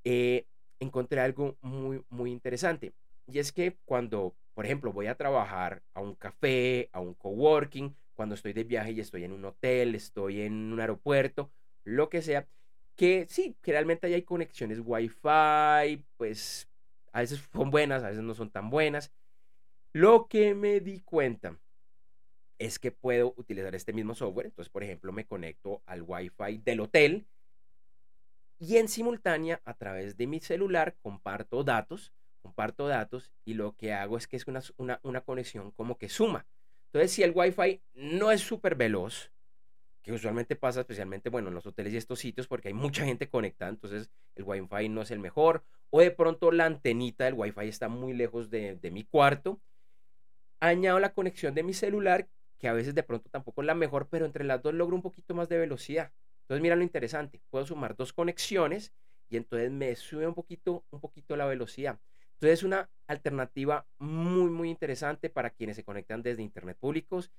eh, 0.04 0.46
encontré 0.80 1.20
algo 1.20 1.56
muy, 1.60 2.04
muy 2.08 2.30
interesante. 2.30 2.92
Y 3.26 3.38
es 3.38 3.52
que 3.52 3.76
cuando, 3.84 4.34
por 4.54 4.64
ejemplo, 4.64 4.92
voy 4.92 5.06
a 5.06 5.16
trabajar 5.16 5.82
a 5.94 6.00
un 6.00 6.14
café, 6.14 6.88
a 6.92 7.00
un 7.00 7.14
coworking, 7.14 7.94
cuando 8.14 8.34
estoy 8.34 8.52
de 8.52 8.64
viaje 8.64 8.92
y 8.92 9.00
estoy 9.00 9.24
en 9.24 9.32
un 9.32 9.44
hotel, 9.44 9.94
estoy 9.94 10.42
en 10.42 10.72
un 10.72 10.80
aeropuerto, 10.80 11.50
lo 11.84 12.08
que 12.08 12.22
sea, 12.22 12.46
que 12.96 13.26
sí, 13.28 13.56
generalmente 13.62 14.06
hay 14.06 14.22
conexiones 14.22 14.80
Wi-Fi, 14.84 16.04
pues 16.16 16.68
a 17.12 17.20
veces 17.20 17.42
son 17.52 17.70
buenas, 17.70 18.02
a 18.02 18.08
veces 18.08 18.22
no 18.22 18.34
son 18.34 18.50
tan 18.50 18.70
buenas. 18.70 19.12
Lo 19.92 20.26
que 20.28 20.54
me 20.54 20.80
di 20.80 21.00
cuenta 21.00 21.58
es 22.64 22.78
que 22.78 22.92
puedo 22.92 23.34
utilizar 23.36 23.74
este 23.74 23.92
mismo 23.92 24.14
software. 24.14 24.46
Entonces, 24.46 24.70
por 24.70 24.82
ejemplo, 24.82 25.12
me 25.12 25.26
conecto 25.26 25.82
al 25.86 26.02
Wi-Fi 26.02 26.58
del 26.58 26.80
hotel 26.80 27.26
y 28.58 28.76
en 28.76 28.88
simultánea 28.88 29.60
a 29.64 29.74
través 29.74 30.16
de 30.16 30.26
mi 30.26 30.40
celular 30.40 30.96
comparto 31.02 31.64
datos, 31.64 32.12
comparto 32.42 32.86
datos 32.86 33.32
y 33.44 33.54
lo 33.54 33.76
que 33.76 33.92
hago 33.92 34.16
es 34.16 34.26
que 34.26 34.36
es 34.36 34.46
una, 34.46 34.62
una, 34.76 35.00
una 35.02 35.20
conexión 35.20 35.70
como 35.72 35.98
que 35.98 36.08
suma. 36.08 36.46
Entonces, 36.86 37.12
si 37.12 37.22
el 37.22 37.32
Wi-Fi 37.34 37.82
no 37.94 38.30
es 38.30 38.40
súper 38.40 38.74
veloz, 38.74 39.32
que 40.02 40.12
usualmente 40.12 40.56
pasa 40.56 40.80
especialmente, 40.80 41.30
bueno, 41.30 41.48
en 41.48 41.54
los 41.54 41.66
hoteles 41.66 41.92
y 41.92 41.96
estos 41.96 42.18
sitios 42.18 42.48
porque 42.48 42.68
hay 42.68 42.74
mucha 42.74 43.04
gente 43.04 43.28
conectada, 43.28 43.70
entonces 43.70 44.10
el 44.34 44.44
Wi-Fi 44.44 44.88
no 44.88 45.02
es 45.02 45.10
el 45.10 45.20
mejor, 45.20 45.64
o 45.90 46.00
de 46.00 46.10
pronto 46.10 46.50
la 46.50 46.66
antenita 46.66 47.24
del 47.24 47.34
Wi-Fi 47.34 47.68
está 47.68 47.88
muy 47.88 48.12
lejos 48.14 48.50
de, 48.50 48.78
mi 48.90 49.04
cuarto. 49.04 49.60
Añado 50.58 50.98
la 51.00 51.12
conexión 51.12 51.54
de 51.54 51.62
mi 51.62 51.74
celular, 51.74 52.28
que 52.62 52.68
a 52.68 52.72
veces 52.72 52.94
de 52.94 53.02
pronto 53.02 53.28
tampoco 53.28 53.60
es 53.60 53.66
la 53.66 53.74
mejor, 53.74 54.08
pero 54.08 54.24
entre 54.24 54.44
las 54.44 54.62
dos 54.62 54.72
logro 54.72 54.96
un 54.96 55.02
poquito 55.02 55.34
más 55.34 55.48
de 55.50 55.58
velocidad. 55.58 56.12
Entonces, 56.42 56.62
mira 56.62 56.76
lo 56.76 56.82
interesante, 56.82 57.42
puedo 57.50 57.66
sumar 57.66 57.96
dos 57.96 58.14
conexiones 58.14 58.94
y 59.28 59.36
entonces 59.36 59.70
me 59.70 59.94
sube 59.96 60.26
un 60.26 60.34
poquito, 60.34 60.84
un 60.90 61.00
poquito 61.00 61.36
la 61.36 61.46
velocidad. 61.46 61.98
Entonces, 62.34 62.60
es 62.60 62.62
una 62.62 62.88
alternativa 63.08 63.86
muy, 63.98 64.50
muy 64.50 64.70
interesante 64.70 65.28
para 65.28 65.50
quienes 65.50 65.76
se 65.76 65.84
conectan 65.84 66.22
desde 66.22 66.42
Internet 66.42 66.78
públicos 66.78 67.32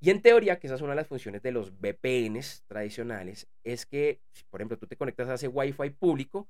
y 0.00 0.10
en 0.10 0.20
teoría, 0.20 0.58
que 0.58 0.66
esa 0.66 0.74
es 0.74 0.82
una 0.82 0.90
de 0.92 0.96
las 0.96 1.06
funciones 1.06 1.42
de 1.42 1.52
los 1.52 1.72
VPNs 1.80 2.64
tradicionales, 2.66 3.48
es 3.62 3.86
que, 3.86 4.20
por 4.50 4.60
ejemplo 4.60 4.76
tú 4.76 4.88
te 4.88 4.96
conectas 4.96 5.28
a 5.28 5.34
ese 5.34 5.46
Wi-Fi 5.46 5.90
público, 5.90 6.48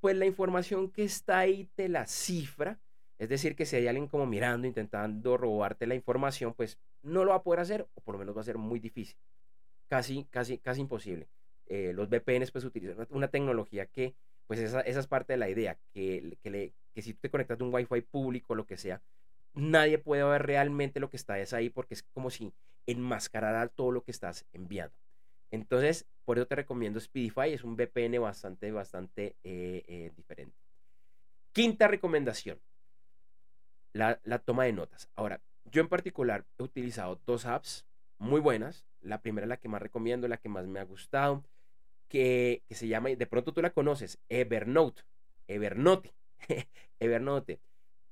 pues 0.00 0.16
la 0.16 0.26
información 0.26 0.90
que 0.90 1.04
está 1.04 1.40
ahí 1.40 1.68
te 1.74 1.88
la 1.88 2.06
cifra. 2.06 2.80
Es 3.22 3.28
decir, 3.28 3.54
que 3.54 3.66
si 3.66 3.76
hay 3.76 3.86
alguien 3.86 4.08
como 4.08 4.26
mirando, 4.26 4.66
intentando 4.66 5.36
robarte 5.36 5.86
la 5.86 5.94
información, 5.94 6.54
pues 6.54 6.80
no 7.02 7.22
lo 7.22 7.30
va 7.30 7.36
a 7.36 7.42
poder 7.44 7.60
hacer, 7.60 7.86
o 7.94 8.00
por 8.00 8.16
lo 8.16 8.18
menos 8.18 8.36
va 8.36 8.40
a 8.40 8.44
ser 8.44 8.58
muy 8.58 8.80
difícil. 8.80 9.16
Casi, 9.86 10.24
casi, 10.24 10.58
casi 10.58 10.80
imposible. 10.80 11.28
Eh, 11.66 11.92
los 11.94 12.08
VPNs 12.08 12.50
pues 12.50 12.64
utilizan 12.64 13.06
una 13.10 13.28
tecnología 13.28 13.86
que, 13.86 14.16
pues 14.48 14.58
esa, 14.58 14.80
esa 14.80 14.98
es 14.98 15.06
parte 15.06 15.34
de 15.34 15.36
la 15.36 15.48
idea, 15.48 15.78
que, 15.92 16.36
que, 16.42 16.50
le, 16.50 16.74
que 16.92 17.00
si 17.00 17.14
tú 17.14 17.20
te 17.20 17.30
conectas 17.30 17.60
a 17.60 17.62
un 17.62 17.72
Wi-Fi 17.72 18.00
público, 18.00 18.56
lo 18.56 18.66
que 18.66 18.76
sea, 18.76 19.00
nadie 19.54 19.98
puede 19.98 20.24
ver 20.24 20.42
realmente 20.44 20.98
lo 20.98 21.08
que 21.08 21.16
está 21.16 21.34
ahí 21.34 21.70
porque 21.70 21.94
es 21.94 22.02
como 22.02 22.28
si 22.28 22.52
enmascarara 22.88 23.68
todo 23.68 23.92
lo 23.92 24.02
que 24.02 24.10
estás 24.10 24.46
enviando. 24.52 24.96
Entonces, 25.52 26.08
por 26.24 26.38
eso 26.38 26.48
te 26.48 26.56
recomiendo 26.56 26.98
Speedify, 26.98 27.52
es 27.52 27.62
un 27.62 27.76
VPN 27.76 28.18
bastante, 28.18 28.72
bastante 28.72 29.36
eh, 29.44 29.84
eh, 29.86 30.10
diferente. 30.16 30.56
Quinta 31.52 31.86
recomendación, 31.86 32.58
la, 33.92 34.20
la 34.24 34.38
toma 34.38 34.64
de 34.64 34.72
notas. 34.72 35.08
Ahora, 35.14 35.40
yo 35.64 35.80
en 35.80 35.88
particular 35.88 36.44
he 36.58 36.62
utilizado 36.62 37.20
dos 37.26 37.46
apps 37.46 37.86
muy 38.18 38.40
buenas. 38.40 38.86
La 39.00 39.20
primera, 39.20 39.46
la 39.46 39.56
que 39.56 39.68
más 39.68 39.82
recomiendo, 39.82 40.28
la 40.28 40.36
que 40.36 40.48
más 40.48 40.66
me 40.66 40.80
ha 40.80 40.84
gustado, 40.84 41.44
que, 42.08 42.62
que 42.68 42.74
se 42.74 42.88
llama, 42.88 43.10
de 43.10 43.26
pronto 43.26 43.52
tú 43.52 43.62
la 43.62 43.70
conoces, 43.70 44.18
Evernote. 44.28 45.02
Evernote. 45.48 46.14
Evernote. 47.00 47.60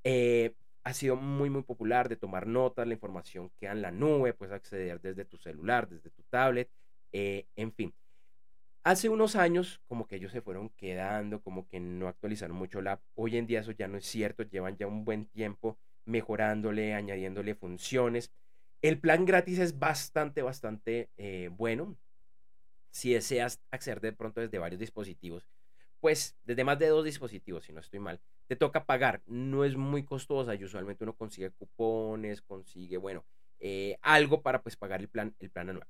Eh, 0.05 0.55
ha 0.83 0.93
sido 0.95 1.17
muy, 1.17 1.51
muy 1.51 1.63
popular 1.63 2.09
de 2.09 2.17
tomar 2.17 2.47
notas, 2.47 2.87
la 2.87 2.95
información 2.95 3.51
queda 3.57 3.73
en 3.73 3.83
la 3.83 3.91
nube, 3.91 4.33
puedes 4.33 4.55
acceder 4.55 5.01
desde 5.01 5.25
tu 5.25 5.37
celular, 5.37 5.89
desde 5.89 6.11
tu 6.11 6.23
tablet, 6.25 6.71
eh, 7.13 7.47
en 7.57 7.73
fin. 7.73 7.95
Hace 8.83 9.11
unos 9.11 9.37
años, 9.37 9.83
como 9.89 10.07
que 10.07 10.17
ellos 10.17 10.33
se 10.33 10.41
fueron 10.41 10.71
quedando, 10.71 11.43
como 11.43 11.69
que 11.69 11.81
no 11.81 12.09
actualizaron 12.09 12.57
mucho 12.57 12.81
la 12.81 12.93
app. 12.93 13.03
Hoy 13.15 13.37
en 13.37 13.47
día 13.47 13.61
eso 13.61 13.73
ya 13.73 13.89
no 13.89 13.99
es 13.99 14.07
cierto, 14.07 14.43
llevan 14.43 14.79
ya 14.79 14.87
un 14.87 15.05
buen 15.05 15.27
tiempo 15.27 15.79
mejorándole, 16.07 16.95
añadiéndole 16.95 17.55
funciones. 17.55 18.33
El 18.81 18.99
plan 18.99 19.27
gratis 19.27 19.59
es 19.59 19.79
bastante, 19.79 20.41
bastante 20.41 21.11
eh, 21.19 21.51
bueno. 21.53 21.99
Si 22.91 23.13
deseas 23.13 23.61
acceder 23.71 24.01
de 24.01 24.15
pronto 24.15 24.41
desde 24.41 24.59
varios 24.59 24.81
dispositivos, 24.81 25.47
pues 26.01 26.35
desde 26.45 26.65
más 26.65 26.79
de 26.79 26.89
dos 26.89 27.05
dispositivos, 27.05 27.67
si 27.67 27.75
no 27.75 27.81
estoy 27.81 28.01
mal, 28.01 28.19
te 28.47 28.57
toca 28.57 28.87
pagar. 28.87 29.21
No 29.27 29.65
es 29.67 29.77
muy 29.77 30.05
costosa 30.05 30.55
y 30.55 30.65
usualmente 30.65 31.05
uno 31.05 31.15
consigue 31.15 31.51
cupones, 31.51 32.41
consigue, 32.41 32.97
bueno, 32.97 33.27
eh, 33.59 33.99
algo 34.01 34.41
para 34.41 34.63
pues 34.63 34.77
pagar 34.77 35.01
el 35.01 35.09
plan, 35.09 35.37
el 35.39 35.51
plan 35.51 35.69
anual. 35.69 35.87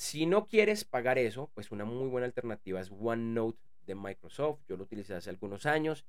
Si 0.00 0.24
no 0.24 0.46
quieres 0.46 0.86
pagar 0.86 1.18
eso, 1.18 1.50
pues 1.52 1.70
una 1.72 1.84
muy 1.84 2.08
buena 2.08 2.24
alternativa 2.24 2.80
es 2.80 2.90
OneNote 2.90 3.60
de 3.84 3.94
Microsoft. 3.94 4.60
Yo 4.66 4.78
lo 4.78 4.84
utilicé 4.84 5.12
hace 5.12 5.28
algunos 5.28 5.66
años. 5.66 6.06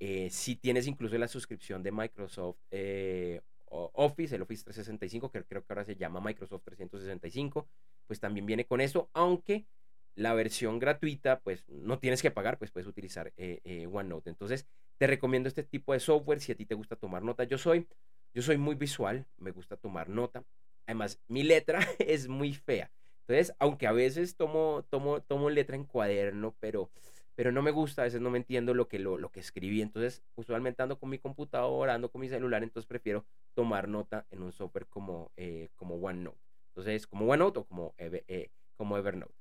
Eh, 0.00 0.28
si 0.28 0.56
tienes 0.56 0.88
incluso 0.88 1.16
la 1.18 1.28
suscripción 1.28 1.84
de 1.84 1.92
Microsoft 1.92 2.56
eh, 2.72 3.40
Office, 3.66 4.34
el 4.34 4.42
Office 4.42 4.64
365, 4.64 5.30
que 5.30 5.44
creo 5.44 5.64
que 5.64 5.72
ahora 5.72 5.84
se 5.84 5.94
llama 5.94 6.20
Microsoft 6.20 6.64
365, 6.64 7.68
pues 8.08 8.18
también 8.18 8.44
viene 8.44 8.66
con 8.66 8.80
eso, 8.80 9.08
aunque 9.12 9.68
la 10.16 10.34
versión 10.34 10.80
gratuita, 10.80 11.38
pues 11.38 11.62
no 11.68 12.00
tienes 12.00 12.22
que 12.22 12.32
pagar, 12.32 12.58
pues 12.58 12.72
puedes 12.72 12.88
utilizar 12.88 13.32
eh, 13.36 13.86
OneNote. 13.88 14.30
Entonces, 14.30 14.66
te 14.96 15.06
recomiendo 15.06 15.48
este 15.48 15.62
tipo 15.62 15.92
de 15.92 16.00
software 16.00 16.40
si 16.40 16.50
a 16.50 16.56
ti 16.56 16.66
te 16.66 16.74
gusta 16.74 16.96
tomar 16.96 17.22
nota. 17.22 17.44
Yo 17.44 17.56
soy, 17.56 17.86
yo 18.34 18.42
soy 18.42 18.56
muy 18.56 18.74
visual, 18.74 19.26
me 19.36 19.52
gusta 19.52 19.76
tomar 19.76 20.08
nota. 20.08 20.42
Además, 20.86 21.20
mi 21.28 21.44
letra 21.44 21.78
es 22.00 22.26
muy 22.26 22.52
fea. 22.52 22.90
Entonces, 23.28 23.54
aunque 23.58 23.86
a 23.86 23.92
veces 23.92 24.36
tomo, 24.36 24.84
tomo, 24.88 25.20
tomo 25.20 25.50
letra 25.50 25.76
en 25.76 25.84
cuaderno, 25.84 26.54
pero, 26.60 26.90
pero 27.34 27.52
no 27.52 27.60
me 27.60 27.70
gusta, 27.70 28.02
a 28.02 28.04
veces 28.06 28.22
no 28.22 28.30
me 28.30 28.38
entiendo 28.38 28.72
lo 28.72 28.88
que, 28.88 28.98
lo, 28.98 29.18
lo 29.18 29.30
que 29.30 29.40
escribí. 29.40 29.82
Entonces, 29.82 30.22
usualmente 30.34 30.82
ando 30.82 30.98
con 30.98 31.10
mi 31.10 31.18
computadora, 31.18 31.92
ando 31.92 32.10
con 32.10 32.22
mi 32.22 32.30
celular, 32.30 32.62
entonces 32.62 32.86
prefiero 32.86 33.26
tomar 33.52 33.86
nota 33.86 34.26
en 34.30 34.42
un 34.42 34.52
software 34.52 34.86
como, 34.86 35.30
eh, 35.36 35.68
como 35.76 35.96
OneNote. 35.96 36.38
Entonces, 36.68 37.06
como 37.06 37.26
OneNote 37.26 37.58
o 37.58 37.64
como, 37.64 37.94
eh, 37.98 38.50
como 38.78 38.96
Evernote. 38.96 39.34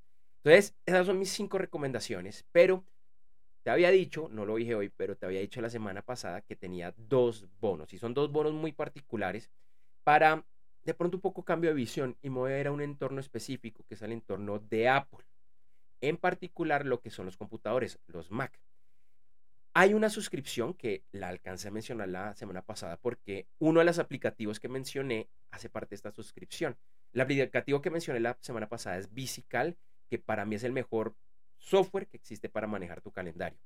Entonces, 0.44 0.75
esas 0.86 1.06
son 1.06 1.17
mis 1.17 1.29
cinco 1.29 1.58
recomendaciones, 1.58 2.46
pero 2.51 2.84
te 3.63 3.70
había 3.70 3.91
dicho, 3.91 4.27
no 4.32 4.46
lo 4.46 4.56
dije 4.56 4.75
hoy, 4.75 4.89
pero 4.89 5.15
te 5.15 5.25
había 5.25 5.39
dicho 5.39 5.62
la 5.62 5.70
semana 5.70 6.01
pasada 6.01 6.41
que 6.41 6.58
tenía 6.58 6.94
dos 6.98 7.48
bonos 7.62 7.94
y 7.94 7.98
son 7.98 8.13
dos 8.13 8.32
bonos 8.32 8.53
muy 8.53 8.74
particulares 8.74 9.50
para 10.03 10.46
de 10.88 10.94
pronto 10.94 11.17
un 11.17 11.22
poco 11.22 11.44
cambio 11.44 11.70
de 11.70 11.75
visión 11.75 12.17
y 12.22 12.29
mover 12.29 12.67
a 12.67 12.72
un 12.72 12.79
entorno 12.79 13.20
específico 13.20 13.84
que 13.89 13.96
es 13.96 14.01
el 14.03 14.13
entorno 14.13 14.58
de 14.58 14.88
Apple. 14.88 15.25
En 16.00 16.15
particular 16.15 16.86
lo 16.86 17.01
que 17.01 17.10
son 17.10 17.25
los 17.25 17.36
computadores, 17.36 18.00
los 18.08 18.32
Mac. 18.32 18.58
Hay 19.74 19.94
una 19.94 20.10
suscripción 20.10 20.74
que 20.74 21.03
la 21.12 21.27
alcancé 21.27 21.67
a 21.67 21.72
mencionar 21.72 22.08
la 22.08 22.34
semana 22.36 22.62
pasada 22.62 22.96
porque 22.96 23.50
uno 23.60 23.82
de 23.82 23.86
los 23.86 24.00
aplicativos 24.00 24.62
que 24.62 24.70
mencioné 24.70 25.29
hace 25.51 25.67
parte 25.67 25.89
de 25.89 25.96
esta 25.98 26.12
suscripción. 26.12 26.77
El 27.12 27.20
aplicativo 27.20 27.82
que 27.82 27.89
mencioné 27.89 28.22
la 28.22 28.38
semana 28.39 28.70
pasada 28.70 28.98
es 28.98 29.13
Visical, 29.13 29.75
que 30.10 30.20
para 30.20 30.46
mí 30.46 30.56
es 30.56 30.63
el 30.63 30.72
mejor 30.72 31.17
software 31.58 32.08
que 32.08 32.15
existe 32.15 32.48
para 32.48 32.65
manejar 32.65 33.01
tu 33.01 33.12
calendario. 33.12 33.60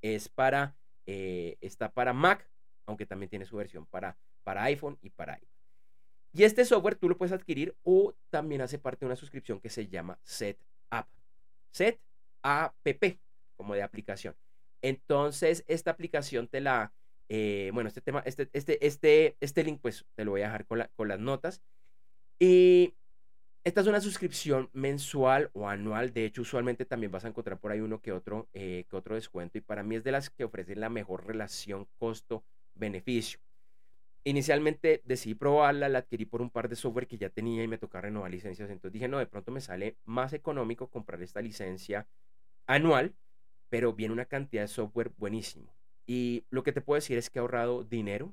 Es 0.00 0.30
para, 0.30 0.74
eh, 1.04 1.58
está 1.60 1.92
para 1.92 2.14
Mac, 2.14 2.48
aunque 2.86 3.04
también 3.04 3.28
tiene 3.28 3.44
su 3.44 3.56
versión 3.56 3.84
para, 3.84 4.16
para 4.42 4.62
iPhone 4.64 4.96
y 5.02 5.10
para 5.10 5.36
iPad. 5.36 5.61
Y 6.32 6.44
este 6.44 6.64
software 6.64 6.94
tú 6.94 7.08
lo 7.08 7.18
puedes 7.18 7.32
adquirir 7.32 7.76
o 7.82 8.14
también 8.30 8.62
hace 8.62 8.78
parte 8.78 9.00
de 9.00 9.06
una 9.06 9.16
suscripción 9.16 9.60
que 9.60 9.68
se 9.68 9.86
llama 9.88 10.18
SetApp. 10.24 11.08
Set 11.70 12.00
App, 12.42 12.74
como 13.56 13.74
de 13.74 13.82
aplicación. 13.82 14.34
Entonces, 14.80 15.64
esta 15.68 15.90
aplicación 15.90 16.48
te 16.48 16.60
la, 16.60 16.92
eh, 17.28 17.70
bueno, 17.72 17.88
este 17.88 18.00
tema, 18.00 18.22
este, 18.26 18.48
este, 18.52 18.84
este, 18.84 19.36
este 19.40 19.64
link, 19.64 19.80
pues 19.80 20.04
te 20.14 20.24
lo 20.24 20.32
voy 20.32 20.42
a 20.42 20.46
dejar 20.46 20.66
con, 20.66 20.86
con 20.96 21.08
las 21.08 21.20
notas. 21.20 21.62
Y 22.38 22.94
esta 23.64 23.80
es 23.80 23.86
una 23.86 24.00
suscripción 24.00 24.70
mensual 24.72 25.50
o 25.52 25.68
anual. 25.68 26.12
De 26.12 26.24
hecho, 26.24 26.42
usualmente 26.42 26.84
también 26.84 27.12
vas 27.12 27.24
a 27.24 27.28
encontrar 27.28 27.60
por 27.60 27.70
ahí 27.70 27.80
uno 27.80 28.00
que 28.00 28.10
otro, 28.10 28.48
eh, 28.54 28.86
que 28.90 28.96
otro 28.96 29.14
descuento. 29.14 29.58
Y 29.58 29.60
para 29.60 29.84
mí 29.84 29.96
es 29.96 30.04
de 30.04 30.12
las 30.12 30.30
que 30.30 30.44
ofrecen 30.44 30.80
la 30.80 30.88
mejor 30.88 31.26
relación 31.26 31.86
costo-beneficio. 31.98 33.38
Inicialmente 34.24 35.02
decidí 35.04 35.34
probarla, 35.34 35.88
la 35.88 35.98
adquirí 35.98 36.26
por 36.26 36.42
un 36.42 36.50
par 36.50 36.68
de 36.68 36.76
software 36.76 37.08
que 37.08 37.18
ya 37.18 37.28
tenía 37.28 37.64
y 37.64 37.68
me 37.68 37.78
tocaba 37.78 38.02
renovar 38.02 38.30
licencias. 38.30 38.70
Entonces 38.70 38.92
dije, 38.92 39.08
no, 39.08 39.18
de 39.18 39.26
pronto 39.26 39.50
me 39.50 39.60
sale 39.60 39.96
más 40.04 40.32
económico 40.32 40.88
comprar 40.88 41.20
esta 41.22 41.40
licencia 41.40 42.06
anual, 42.66 43.14
pero 43.68 43.92
viene 43.92 44.12
una 44.12 44.26
cantidad 44.26 44.62
de 44.62 44.68
software 44.68 45.10
buenísimo. 45.16 45.74
Y 46.06 46.44
lo 46.50 46.62
que 46.62 46.72
te 46.72 46.80
puedo 46.80 46.96
decir 46.96 47.18
es 47.18 47.30
que 47.30 47.38
he 47.38 47.40
ahorrado 47.40 47.82
dinero, 47.82 48.32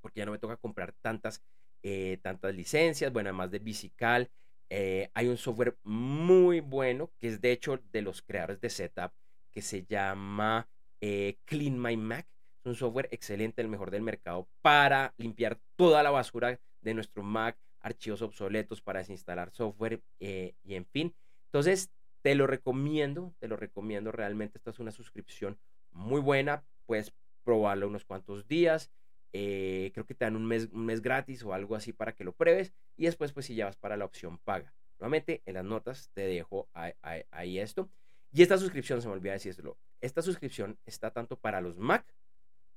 porque 0.00 0.20
ya 0.20 0.26
no 0.26 0.32
me 0.32 0.38
toca 0.38 0.56
comprar 0.56 0.94
tantas, 1.02 1.42
eh, 1.82 2.18
tantas 2.22 2.54
licencias. 2.54 3.12
Bueno, 3.12 3.28
además 3.28 3.50
de 3.50 3.58
Visical, 3.58 4.30
eh, 4.70 5.10
hay 5.12 5.28
un 5.28 5.36
software 5.36 5.76
muy 5.82 6.60
bueno, 6.60 7.10
que 7.18 7.28
es 7.28 7.40
de 7.40 7.52
hecho 7.52 7.80
de 7.92 8.02
los 8.02 8.22
creadores 8.22 8.60
de 8.60 8.70
Setup, 8.70 9.12
que 9.50 9.62
se 9.62 9.84
llama 9.84 10.68
eh, 11.00 11.38
Clean 11.44 11.80
My 11.80 11.96
Mac 11.96 12.26
un 12.66 12.74
software 12.74 13.08
excelente, 13.10 13.62
el 13.62 13.68
mejor 13.68 13.90
del 13.90 14.02
mercado 14.02 14.48
para 14.62 15.14
limpiar 15.16 15.58
toda 15.76 16.02
la 16.02 16.10
basura 16.10 16.60
de 16.80 16.94
nuestro 16.94 17.22
Mac, 17.22 17.58
archivos 17.80 18.22
obsoletos 18.22 18.82
para 18.82 19.00
desinstalar 19.00 19.50
software 19.52 20.02
eh, 20.20 20.54
y 20.62 20.74
en 20.74 20.86
fin. 20.86 21.14
Entonces, 21.46 21.90
te 22.22 22.34
lo 22.34 22.46
recomiendo, 22.46 23.34
te 23.38 23.48
lo 23.48 23.56
recomiendo 23.56 24.10
realmente. 24.12 24.58
Esta 24.58 24.70
es 24.70 24.80
una 24.80 24.90
suscripción 24.90 25.58
muy 25.92 26.20
buena. 26.20 26.64
Puedes 26.86 27.12
probarlo 27.44 27.86
unos 27.86 28.04
cuantos 28.04 28.48
días. 28.48 28.90
Eh, 29.32 29.90
creo 29.94 30.06
que 30.06 30.14
te 30.14 30.24
dan 30.24 30.36
un 30.36 30.46
mes, 30.46 30.68
un 30.72 30.86
mes 30.86 31.00
gratis 31.02 31.44
o 31.44 31.52
algo 31.52 31.76
así 31.76 31.92
para 31.92 32.14
que 32.14 32.24
lo 32.24 32.32
pruebes. 32.32 32.72
Y 32.96 33.04
después, 33.04 33.32
pues, 33.32 33.46
si 33.46 33.54
ya 33.54 33.66
vas 33.66 33.76
para 33.76 33.96
la 33.96 34.04
opción 34.04 34.38
paga. 34.38 34.74
Nuevamente, 34.98 35.42
en 35.44 35.54
las 35.54 35.64
notas 35.64 36.10
te 36.14 36.22
dejo 36.22 36.68
ahí, 36.72 37.58
esto. 37.58 37.90
Y 38.32 38.42
esta 38.42 38.58
suscripción, 38.58 39.00
se 39.00 39.08
me 39.08 39.14
olvida 39.14 39.34
decirlo, 39.34 39.78
esta 40.00 40.22
suscripción 40.22 40.78
está 40.84 41.10
tanto 41.10 41.38
para 41.38 41.60
los 41.60 41.78
Mac 41.78 42.04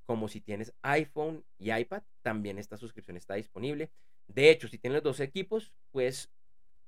como 0.10 0.28
si 0.28 0.42
tienes 0.42 0.74
iPhone 0.82 1.46
y 1.60 1.72
iPad, 1.72 2.02
también 2.24 2.58
esta 2.58 2.78
suscripción 2.78 3.16
está 3.16 3.36
disponible. 3.36 3.92
De 4.28 4.50
hecho, 4.50 4.68
si 4.68 4.80
tienes 4.80 4.96
los 4.96 5.04
dos 5.04 5.20
equipos, 5.20 5.72
puedes 5.92 6.32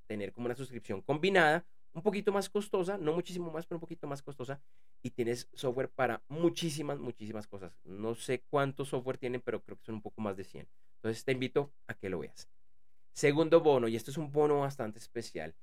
tener 0.07 0.33
como 0.33 0.47
una 0.47 0.55
suscripción 0.55 1.03
combinada, 1.03 1.63
un 1.93 2.01
poquito 2.01 2.31
más 2.31 2.49
costosa, 2.49 2.97
no 2.97 3.13
muchísimo 3.13 3.51
más, 3.51 3.67
pero 3.67 3.77
un 3.77 3.81
poquito 3.81 4.07
más 4.07 4.23
costosa, 4.23 4.59
y 5.03 5.11
tienes 5.11 5.47
software 5.53 5.89
para 5.89 6.23
muchísimas, 6.29 6.97
muchísimas 6.97 7.45
cosas. 7.45 7.77
No 7.83 8.15
sé 8.15 8.41
cuántos 8.49 8.89
software 8.89 9.19
tienen, 9.19 9.41
pero 9.41 9.61
creo 9.61 9.77
que 9.77 9.85
son 9.85 9.95
un 9.95 10.01
poco 10.01 10.19
más 10.19 10.35
de 10.35 10.43
100. 10.43 10.67
Entonces 10.95 11.23
te 11.23 11.33
invito 11.33 11.71
a 11.85 11.93
que 11.93 12.09
lo 12.09 12.17
veas. 12.17 12.49
Segundo 13.13 13.61
bono, 13.61 13.87
y 13.87 13.97
esto 13.97 14.09
es 14.09 14.17
un 14.17 14.31
bono 14.31 14.61
bastante 14.61 14.97
especial, 14.97 15.53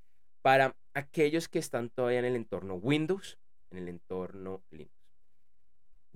para 0.42 0.76
aquellos 0.94 1.48
que 1.48 1.58
están 1.58 1.90
todavía 1.90 2.20
en 2.20 2.26
el 2.26 2.36
entorno 2.36 2.74
Windows, 2.74 3.36
en 3.72 3.78
el 3.78 3.88
entorno 3.88 4.62
Linux. 4.70 4.97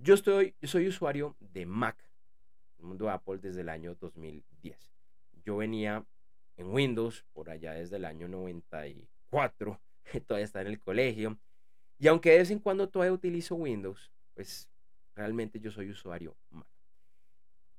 Yo, 0.03 0.17
soy 0.17 0.89
usuario 0.89 1.37
de 1.39 1.65
Mac, 1.65 1.97
el 2.81 2.87
mundo 2.87 3.09
Apple, 3.09 3.39
desde 3.39 3.61
el 3.61 3.69
año 3.69 3.95
2010. 3.95 4.93
Yo 5.45 5.59
venía 5.59 6.05
en 6.57 6.75
Windows 6.75 7.25
por 7.33 7.49
allá 7.51 7.75
desde 7.75 7.97
el 7.97 8.05
año 8.05 8.27
94, 8.27 9.81
todavía 10.27 10.45
está 10.45 10.61
en 10.61 10.67
el 10.67 10.81
colegio. 10.81 11.39
Y 12.01 12.09
aunque 12.09 12.33
de 12.33 12.39
vez 12.39 12.51
en 12.51 12.59
cuando 12.59 12.89
todavía 12.89 13.13
utilizo 13.13 13.55
Windows, 13.55 14.11
pues 14.35 14.69
realmente 15.15 15.61
yo 15.61 15.71
soy 15.71 15.91
usuario 15.91 16.35
Mac. 16.51 16.67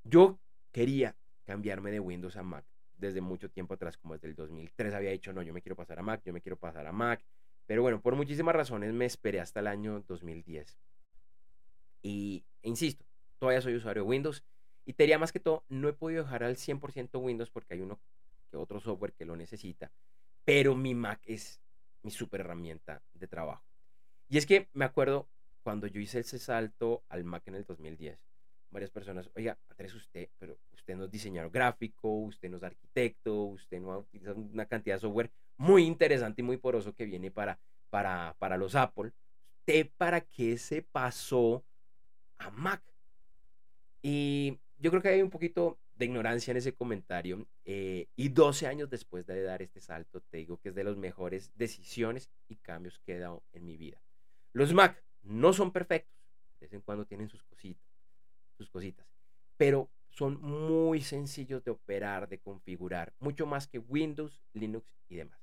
Yo 0.06 0.40
quería 0.72 1.18
cambiarme 1.44 1.92
de 1.92 2.00
Windows 2.00 2.38
a 2.38 2.44
Mac 2.44 2.64
desde 2.96 3.20
mucho 3.20 3.50
tiempo 3.50 3.74
atrás, 3.74 3.98
como 3.98 4.14
desde 4.14 4.30
el 4.30 4.36
2003 4.36 4.94
había 4.94 5.12
dicho, 5.12 5.34
no, 5.34 5.42
yo 5.42 5.54
me 5.54 5.62
quiero 5.62 5.76
pasar 5.76 6.00
a 6.00 6.04
Mac, 6.04 6.22
yo 6.24 6.32
me 6.32 6.40
quiero 6.40 6.56
pasar 6.56 6.88
a 6.88 6.94
Mac. 6.94 7.22
Pero 7.66 7.82
bueno, 7.82 8.00
por 8.00 8.16
muchísimas 8.16 8.56
razones 8.56 8.94
me 8.94 9.06
esperé 9.06 9.42
hasta 9.42 9.60
el 9.60 9.68
año 9.68 10.06
2010 10.08 10.78
y 12.04 12.46
e 12.62 12.70
insisto, 12.70 13.04
todavía 13.40 13.62
soy 13.62 13.76
usuario 13.76 14.04
de 14.04 14.10
Windows. 14.10 14.44
Y 14.86 14.94
te 14.94 15.04
diría 15.04 15.18
más 15.18 15.32
que 15.32 15.40
todo, 15.40 15.64
no 15.70 15.88
he 15.90 15.94
podido 15.94 16.24
dejar 16.24 16.44
al 16.44 16.58
100% 16.58 17.20
Windows 17.20 17.50
porque 17.50 17.74
hay 17.74 17.82
uno 17.82 18.00
que 18.52 18.58
otro 18.58 18.80
software 18.80 19.14
que 19.14 19.26
lo 19.26 19.36
necesita. 19.36 19.92
Pero 20.44 20.76
mi 20.76 20.94
Mac 20.94 21.22
es 21.26 21.62
mi 22.04 22.12
super 22.12 22.42
herramienta 22.42 23.02
de 23.14 23.28
trabajo. 23.28 23.64
Y 24.28 24.38
es 24.38 24.46
que 24.46 24.68
me 24.74 24.86
acuerdo 24.86 25.30
cuando 25.64 25.88
yo 25.88 26.02
hice 26.02 26.20
ese 26.20 26.38
salto 26.38 27.04
al 27.08 27.24
Mac 27.24 27.44
en 27.48 27.56
el 27.56 27.64
2010, 27.64 28.20
varias 28.70 28.92
personas, 28.92 29.30
oiga, 29.36 29.58
Andrés, 29.70 29.94
usted, 29.94 30.30
pero 30.38 30.58
usted 30.74 30.98
no 30.98 31.06
es 31.06 31.12
diseñador 31.12 31.52
gráfico, 31.52 32.10
usted 32.10 32.50
no 32.50 32.58
es 32.58 32.64
arquitecto, 32.64 33.44
usted 33.46 33.80
no 33.80 34.00
utiliza 34.00 34.34
una 34.34 34.66
cantidad 34.66 34.98
de 34.98 35.02
software 35.02 35.32
muy 35.58 35.86
interesante 35.86 36.42
y 36.42 36.46
muy 36.46 36.58
poroso 36.58 36.94
que 36.94 37.06
viene 37.06 37.32
para, 37.32 37.58
para, 37.90 38.36
para 38.40 38.58
los 38.58 38.76
Apple. 38.76 39.14
¿Usted 39.60 39.90
para 39.96 40.20
qué 40.20 40.58
se 40.58 40.82
pasó 40.82 41.64
a 42.44 42.52
Mac. 42.52 42.84
Y 44.02 44.60
yo 44.78 44.92
creo 44.92 45.02
que 45.02 45.10
hay 45.10 45.22
un 45.22 45.30
poquito 45.30 45.80
de 45.96 46.06
ignorancia 46.06 46.52
en 46.52 46.58
ese 46.58 46.74
comentario. 46.74 47.48
Eh, 47.66 48.08
y 48.16 48.30
12 48.30 48.68
años 48.68 48.90
después 48.90 49.26
de 49.26 49.42
dar 49.44 49.62
este 49.62 49.82
salto, 49.82 50.22
te 50.22 50.38
digo 50.38 50.58
que 50.60 50.70
es 50.70 50.76
de 50.76 50.84
las 50.84 50.98
mejores 50.98 51.52
decisiones 51.56 52.30
y 52.48 52.58
cambios 52.58 53.00
que 53.00 53.16
he 53.16 53.20
dado 53.20 53.44
en 53.54 53.66
mi 53.66 53.78
vida. 53.78 54.02
Los 54.52 54.74
Mac 54.74 55.04
no 55.22 55.54
son 55.54 55.72
perfectos. 55.72 56.14
De 56.60 56.68
vez 56.68 56.74
en 56.74 56.82
cuando 56.82 57.06
tienen 57.06 57.30
sus 57.30 57.44
cositas, 57.44 57.88
sus 58.58 58.70
cositas. 58.70 59.08
Pero 59.58 59.90
son 60.10 60.40
muy 60.42 61.02
sencillos 61.02 61.64
de 61.64 61.72
operar, 61.72 62.28
de 62.30 62.40
configurar. 62.40 63.14
Mucho 63.20 63.46
más 63.46 63.68
que 63.68 63.80
Windows, 63.80 64.42
Linux 64.54 64.88
y 65.10 65.16
demás. 65.16 65.40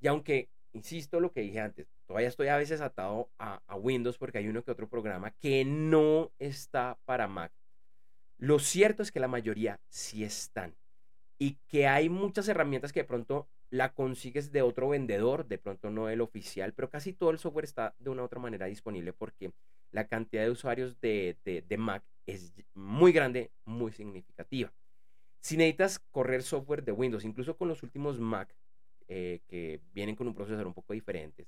Y 0.00 0.08
aunque 0.08 0.50
insisto 0.74 1.20
lo 1.20 1.32
que 1.32 1.40
dije 1.40 1.60
antes, 1.60 1.86
todavía 2.06 2.28
estoy 2.28 2.48
a 2.48 2.56
veces 2.56 2.80
atado 2.80 3.30
a, 3.38 3.60
Windows 3.76 4.18
porque 4.18 4.38
hay 4.38 4.48
uno 4.48 4.62
que 4.62 4.70
otro 4.70 4.88
programa 4.88 5.30
que 5.40 5.64
no 5.64 6.30
está 6.38 6.98
para 7.04 7.26
Mac. 7.28 7.52
Lo 8.38 8.58
cierto 8.58 9.02
es 9.02 9.10
que 9.10 9.20
la 9.20 9.28
mayoría 9.28 9.80
sí 9.88 10.24
están 10.24 10.74
y 11.38 11.58
que 11.68 11.86
hay 11.86 12.08
muchas 12.08 12.48
herramientas 12.48 12.92
que 12.92 13.00
de 13.00 13.08
pronto 13.08 13.48
la 13.70 13.92
consigues 13.92 14.52
de 14.52 14.62
otro 14.62 14.88
vendedor, 14.88 15.46
de 15.46 15.58
pronto 15.58 15.90
no 15.90 16.08
el 16.08 16.20
oficial, 16.20 16.72
pero 16.74 16.90
casi 16.90 17.12
todo 17.12 17.30
el 17.30 17.38
software 17.38 17.64
está 17.64 17.94
de 17.98 18.10
una 18.10 18.22
u 18.22 18.26
otra 18.26 18.40
manera 18.40 18.66
disponible 18.66 19.12
porque 19.12 19.52
la 19.90 20.06
cantidad 20.06 20.42
de 20.42 20.50
usuarios 20.50 21.00
de, 21.00 21.36
de 21.44 21.76
Mac 21.78 22.04
es 22.26 22.52
muy 22.74 23.12
grande, 23.12 23.50
muy 23.64 23.92
significativa. 23.92 24.72
Si 25.40 25.56
necesitas 25.56 25.98
correr 26.10 26.42
software 26.42 26.84
de 26.84 26.92
Windows, 26.92 27.24
incluso 27.24 27.56
con 27.56 27.68
los 27.68 27.82
últimos 27.82 28.18
Mac, 28.18 28.54
eh, 29.08 29.40
que 29.46 29.80
vienen 29.92 30.16
con 30.16 30.26
un 30.26 30.34
procesador 30.34 30.66
un 30.66 30.74
poco 30.74 30.92
diferente, 30.92 31.46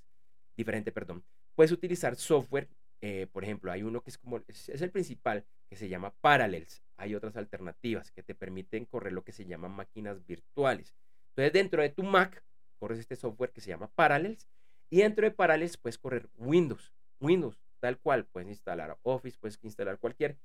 diferente, 0.57 0.92
perdón, 0.92 1.25
puedes 1.55 1.73
utilizar 1.73 2.16
software, 2.16 2.69
eh, 3.01 3.27
por 3.33 3.45
ejemplo, 3.45 3.73
hay 3.73 3.83
uno 3.83 4.03
que 4.03 4.11
es 4.11 4.19
como, 4.19 4.40
es, 4.47 4.69
el 4.69 4.90
principal, 4.90 5.45
que 5.69 5.77
se 5.77 5.88
llama 5.88 6.14
Parallels. 6.21 6.83
Hay 6.97 7.14
otras 7.14 7.37
alternativas 7.37 8.11
que 8.11 8.23
te 8.23 8.35
permiten 8.35 8.85
correr 8.85 9.12
lo 9.12 9.25
que 9.25 9.33
se 9.33 9.45
llaman 9.45 9.73
máquinas 9.73 10.25
virtuales. 10.27 10.95
Entonces, 11.31 11.53
dentro 11.53 11.83
de 11.83 11.90
tu 11.90 12.03
Mac, 12.03 12.42
corres 12.79 12.99
este 12.99 13.16
software 13.16 13.53
que 13.53 13.61
se 13.61 13.71
llama 13.71 13.90
Parallels 13.95 14.49
y 14.90 14.99
dentro 14.99 15.25
de 15.25 15.31
Parallels 15.31 15.77
puedes 15.77 15.99
correr 15.99 16.29
Windows. 16.37 16.92
Windows, 17.21 17.59
tal 17.81 17.99
cual, 17.99 18.27
puedes 18.27 18.49
instalar 18.49 18.99
Office, 19.03 19.37
puedes 19.40 19.59
instalar 19.62 19.99
cualquier, 19.99 20.38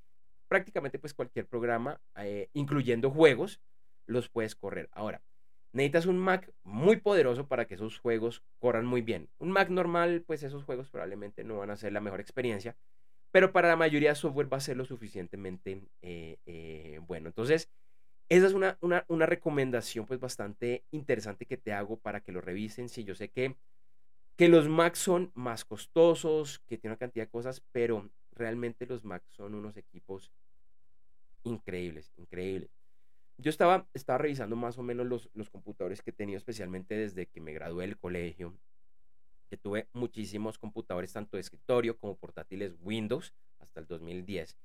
prácticamente 0.48 1.00
pues 1.00 1.14
cualquier 1.14 1.48
programa, 1.48 2.02
eh, 2.16 2.50
incluyendo 2.54 3.12
juegos, 3.12 3.62
los 4.06 4.30
puedes 4.30 4.56
correr. 4.56 4.90
Ahora, 4.92 5.22
necesitas 5.74 6.06
un 6.06 6.18
Mac 6.18 6.52
muy 6.64 6.98
poderoso 6.98 7.48
para 7.48 7.66
que 7.66 7.76
esos 7.76 8.00
juegos 8.00 8.44
corran 8.60 8.86
muy 8.86 9.02
bien. 9.02 9.30
Un 9.40 9.52
Mac 9.52 9.70
normal, 9.70 10.24
pues 10.26 10.44
esos 10.44 10.64
juegos 10.64 10.90
probablemente 10.90 11.44
no 11.44 11.58
van 11.58 11.70
a 11.72 11.78
ser 11.78 11.94
la 11.94 12.02
mejor 12.02 12.20
experiencia, 12.20 12.76
pero 13.32 13.52
para 13.52 13.70
la 13.70 13.76
mayoría 13.76 14.10
de 14.10 14.16
software 14.16 14.52
va 14.52 14.58
a 14.58 14.62
ser 14.62 14.78
lo 14.78 14.86
suficientemente 14.86 15.84
eh, 16.02 16.38
eh, 16.46 17.00
bueno. 17.08 17.28
Entonces, 17.28 17.70
esa 18.30 18.48
es 18.48 18.54
una, 18.54 18.78
una, 18.80 19.26
recomendación 19.26 20.06
pues 20.06 20.20
bastante 20.20 20.86
interesante 20.92 21.46
que 21.46 21.58
te 21.58 21.74
hago 21.74 21.98
para 21.98 22.22
que 22.22 22.32
lo 22.32 22.42
revisen. 22.42 22.88
Sí, 22.88 23.04
yo 23.04 23.14
sé 23.14 23.30
que, 23.30 23.58
que 24.38 24.48
los 24.48 24.70
Macs 24.70 25.00
son 25.00 25.32
más 25.34 25.66
costosos, 25.66 26.60
que 26.60 26.78
tienen 26.78 26.94
una 26.94 26.98
cantidad 26.98 27.26
de 27.26 27.32
cosas, 27.32 27.62
pero 27.72 28.10
realmente 28.32 28.86
los 28.86 29.04
Macs 29.04 29.34
son 29.34 29.54
unos 29.54 29.76
equipos 29.76 30.32
increíbles, 31.44 32.12
increíbles. 32.18 32.70
Yo 33.42 33.50
estaba, 33.50 33.88
estaba 33.96 34.20
revisando 34.20 34.56
más 34.56 34.78
o 34.78 34.84
menos 34.84 35.08
los, 35.08 35.30
los 35.34 35.50
computadores 35.50 36.04
que 36.04 36.12
he 36.12 36.14
tenido, 36.14 36.38
especialmente 36.38 36.96
desde 36.96 37.26
que 37.26 37.42
me 37.42 37.54
gradué 37.54 37.88
del 37.88 37.98
colegio, 37.98 38.56
que 39.50 39.58
tuve 39.58 39.88
muchísimos 39.94 40.60
computadores, 40.60 41.12
tanto 41.12 41.38
de 41.38 41.42
escritorio 41.42 41.98
como 41.98 42.16
portátiles 42.16 42.76
Windows, 42.82 43.34
hasta 43.58 43.80
el 43.80 43.88
2010. 43.88 44.56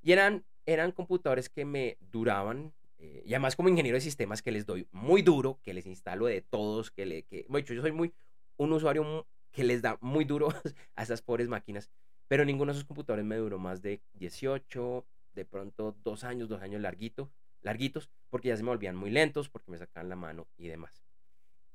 Y 0.00 0.12
eran, 0.12 0.46
eran 0.64 0.92
computadores 0.92 1.50
que 1.50 1.66
me 1.66 1.98
duraban, 2.00 2.72
eh, 2.96 3.22
y 3.26 3.34
además 3.34 3.54
como 3.54 3.68
ingeniero 3.68 3.96
de 3.96 4.00
sistemas 4.00 4.40
que 4.40 4.50
les 4.50 4.64
doy 4.64 4.88
muy 4.92 5.20
duro, 5.20 5.60
que 5.62 5.74
les 5.74 5.86
instalo 5.86 6.24
de 6.24 6.40
todos, 6.40 6.90
que 6.90 7.04
le, 7.04 7.24
que, 7.24 7.44
bueno, 7.50 7.66
yo 7.66 7.82
soy 7.82 7.92
muy, 7.92 8.14
un 8.56 8.72
usuario 8.72 9.26
que 9.50 9.62
les 9.62 9.82
da 9.82 9.98
muy 10.00 10.24
duro 10.24 10.48
a 10.96 11.02
esas 11.02 11.20
pobres 11.20 11.48
máquinas, 11.48 11.90
pero 12.28 12.46
ninguno 12.46 12.72
de 12.72 12.78
esos 12.78 12.88
computadores 12.88 13.26
me 13.26 13.36
duró 13.36 13.58
más 13.58 13.82
de 13.82 14.00
18, 14.14 15.04
de 15.34 15.44
pronto 15.44 15.94
dos 16.02 16.24
años, 16.24 16.48
dos 16.48 16.62
años 16.62 16.80
larguito, 16.80 17.30
larguitos, 17.62 18.10
porque 18.30 18.48
ya 18.48 18.56
se 18.56 18.62
me 18.62 18.70
volvían 18.70 18.96
muy 18.96 19.10
lentos, 19.10 19.48
porque 19.48 19.70
me 19.70 19.78
sacaban 19.78 20.08
la 20.08 20.16
mano 20.16 20.46
y 20.56 20.68
demás. 20.68 21.02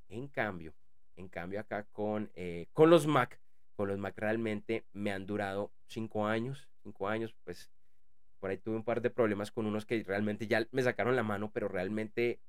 En 0.10 0.28
cambio, 0.28 0.74
en 1.16 1.28
cambio 1.28 1.60
acá 1.60 1.84
con, 1.92 2.30
eh, 2.36 2.68
con 2.74 2.90
los 2.90 3.08
Mac, 3.08 3.40
con 3.76 3.88
los 3.88 3.98
Mac 3.98 4.18
realmente 4.18 4.86
me 4.94 5.12
han 5.12 5.26
durado 5.26 5.72
cinco 5.88 6.28
años, 6.28 6.68
cinco 6.84 7.08
años, 7.08 7.36
pues 7.44 7.70
por 8.40 8.50
ahí 8.50 8.58
tuve 8.58 8.76
un 8.76 8.84
par 8.84 9.02
de 9.02 9.10
problemas 9.10 9.52
con 9.52 9.66
unos 9.66 9.86
que 9.86 10.04
realmente 10.04 10.48
ya 10.48 10.68
me 10.72 10.84
sacaron 10.84 11.16
la 11.16 11.24
mano, 11.24 11.52
pero 11.52 11.68
realmente 11.68 12.40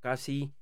casi 0.00 0.52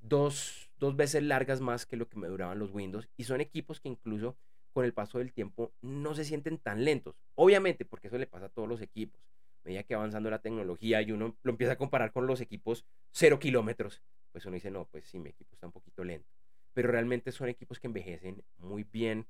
dos, 0.00 0.70
dos 0.78 0.96
veces 0.96 1.22
largas 1.22 1.60
más 1.60 1.86
que 1.86 1.96
lo 1.96 2.08
que 2.08 2.18
me 2.18 2.28
duraban 2.28 2.58
los 2.58 2.72
Windows. 2.72 3.08
Y 3.16 3.24
son 3.24 3.40
equipos 3.40 3.80
que 3.80 3.88
incluso 3.88 4.36
con 4.72 4.84
el 4.84 4.92
paso 4.92 5.18
del 5.18 5.32
tiempo 5.32 5.72
no 5.82 6.14
se 6.14 6.24
sienten 6.24 6.58
tan 6.58 6.84
lentos. 6.84 7.16
Obviamente, 7.34 7.84
porque 7.84 8.08
eso 8.08 8.18
le 8.18 8.26
pasa 8.26 8.46
a 8.46 8.50
todos 8.50 8.68
los 8.68 8.80
equipos 8.80 9.20
medida 9.66 9.82
que 9.82 9.94
avanzando 9.94 10.30
la 10.30 10.40
tecnología 10.40 11.02
y 11.02 11.12
uno 11.12 11.36
lo 11.42 11.50
empieza 11.50 11.74
a 11.74 11.76
comparar 11.76 12.12
con 12.12 12.26
los 12.26 12.40
equipos 12.40 12.86
cero 13.10 13.38
kilómetros, 13.38 14.02
pues 14.32 14.46
uno 14.46 14.54
dice, 14.54 14.70
no, 14.70 14.86
pues 14.86 15.06
sí, 15.06 15.18
mi 15.18 15.30
equipo 15.30 15.52
está 15.52 15.66
un 15.66 15.72
poquito 15.72 16.04
lento. 16.04 16.28
Pero 16.72 16.90
realmente 16.90 17.32
son 17.32 17.48
equipos 17.48 17.80
que 17.80 17.86
envejecen 17.86 18.44
muy 18.58 18.84
bien, 18.84 19.26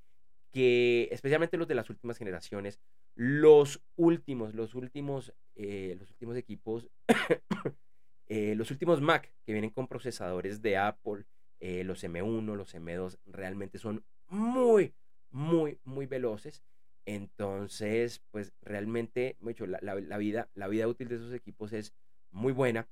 que 0.52 1.08
especialmente 1.10 1.56
los 1.56 1.68
de 1.68 1.74
las 1.74 1.90
últimas 1.90 2.18
generaciones, 2.18 2.80
los 3.14 3.82
últimos, 3.96 4.54
los 4.54 4.74
últimos, 4.74 5.32
eh, 5.54 5.96
los 5.98 6.10
últimos 6.10 6.36
equipos, 6.36 6.88
eh, 8.26 8.54
los 8.56 8.70
últimos 8.70 9.00
Mac 9.00 9.32
que 9.44 9.52
vienen 9.52 9.70
con 9.70 9.88
procesadores 9.88 10.60
de 10.60 10.76
Apple, 10.76 11.24
eh, 11.60 11.84
los 11.84 12.04
M1, 12.04 12.54
los 12.54 12.74
M2, 12.74 13.18
realmente 13.26 13.78
son 13.78 14.04
muy, 14.28 14.94
muy, 15.30 15.78
muy 15.84 16.06
veloces 16.06 16.62
entonces, 17.06 18.20
pues 18.32 18.52
realmente, 18.62 19.36
mucho, 19.38 19.64
la, 19.66 19.78
la, 19.80 20.18
vida, 20.18 20.50
la 20.54 20.66
vida 20.66 20.88
útil 20.88 21.08
de 21.08 21.14
esos 21.14 21.32
equipos 21.32 21.72
es 21.72 21.94
muy 22.32 22.52
buena. 22.52 22.88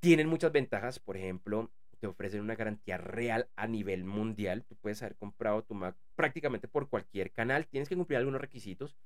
Tienen 0.00 0.28
muchas 0.28 0.52
ventajas, 0.52 0.98
por 0.98 1.16
ejemplo, 1.16 1.72
te 1.98 2.06
ofrecen 2.06 2.42
una 2.42 2.54
garantía 2.54 2.98
real 2.98 3.48
a 3.56 3.66
nivel 3.66 4.04
mundial. 4.04 4.64
Tú 4.64 4.76
puedes 4.76 5.02
haber 5.02 5.16
comprado 5.16 5.64
tu 5.64 5.74
Mac 5.74 5.96
prácticamente 6.14 6.68
por 6.68 6.90
cualquier 6.90 7.32
canal. 7.32 7.66
Tienes 7.66 7.88
que 7.88 7.96
cumplir 7.96 8.18
algunos 8.18 8.40
requisitos, 8.40 8.96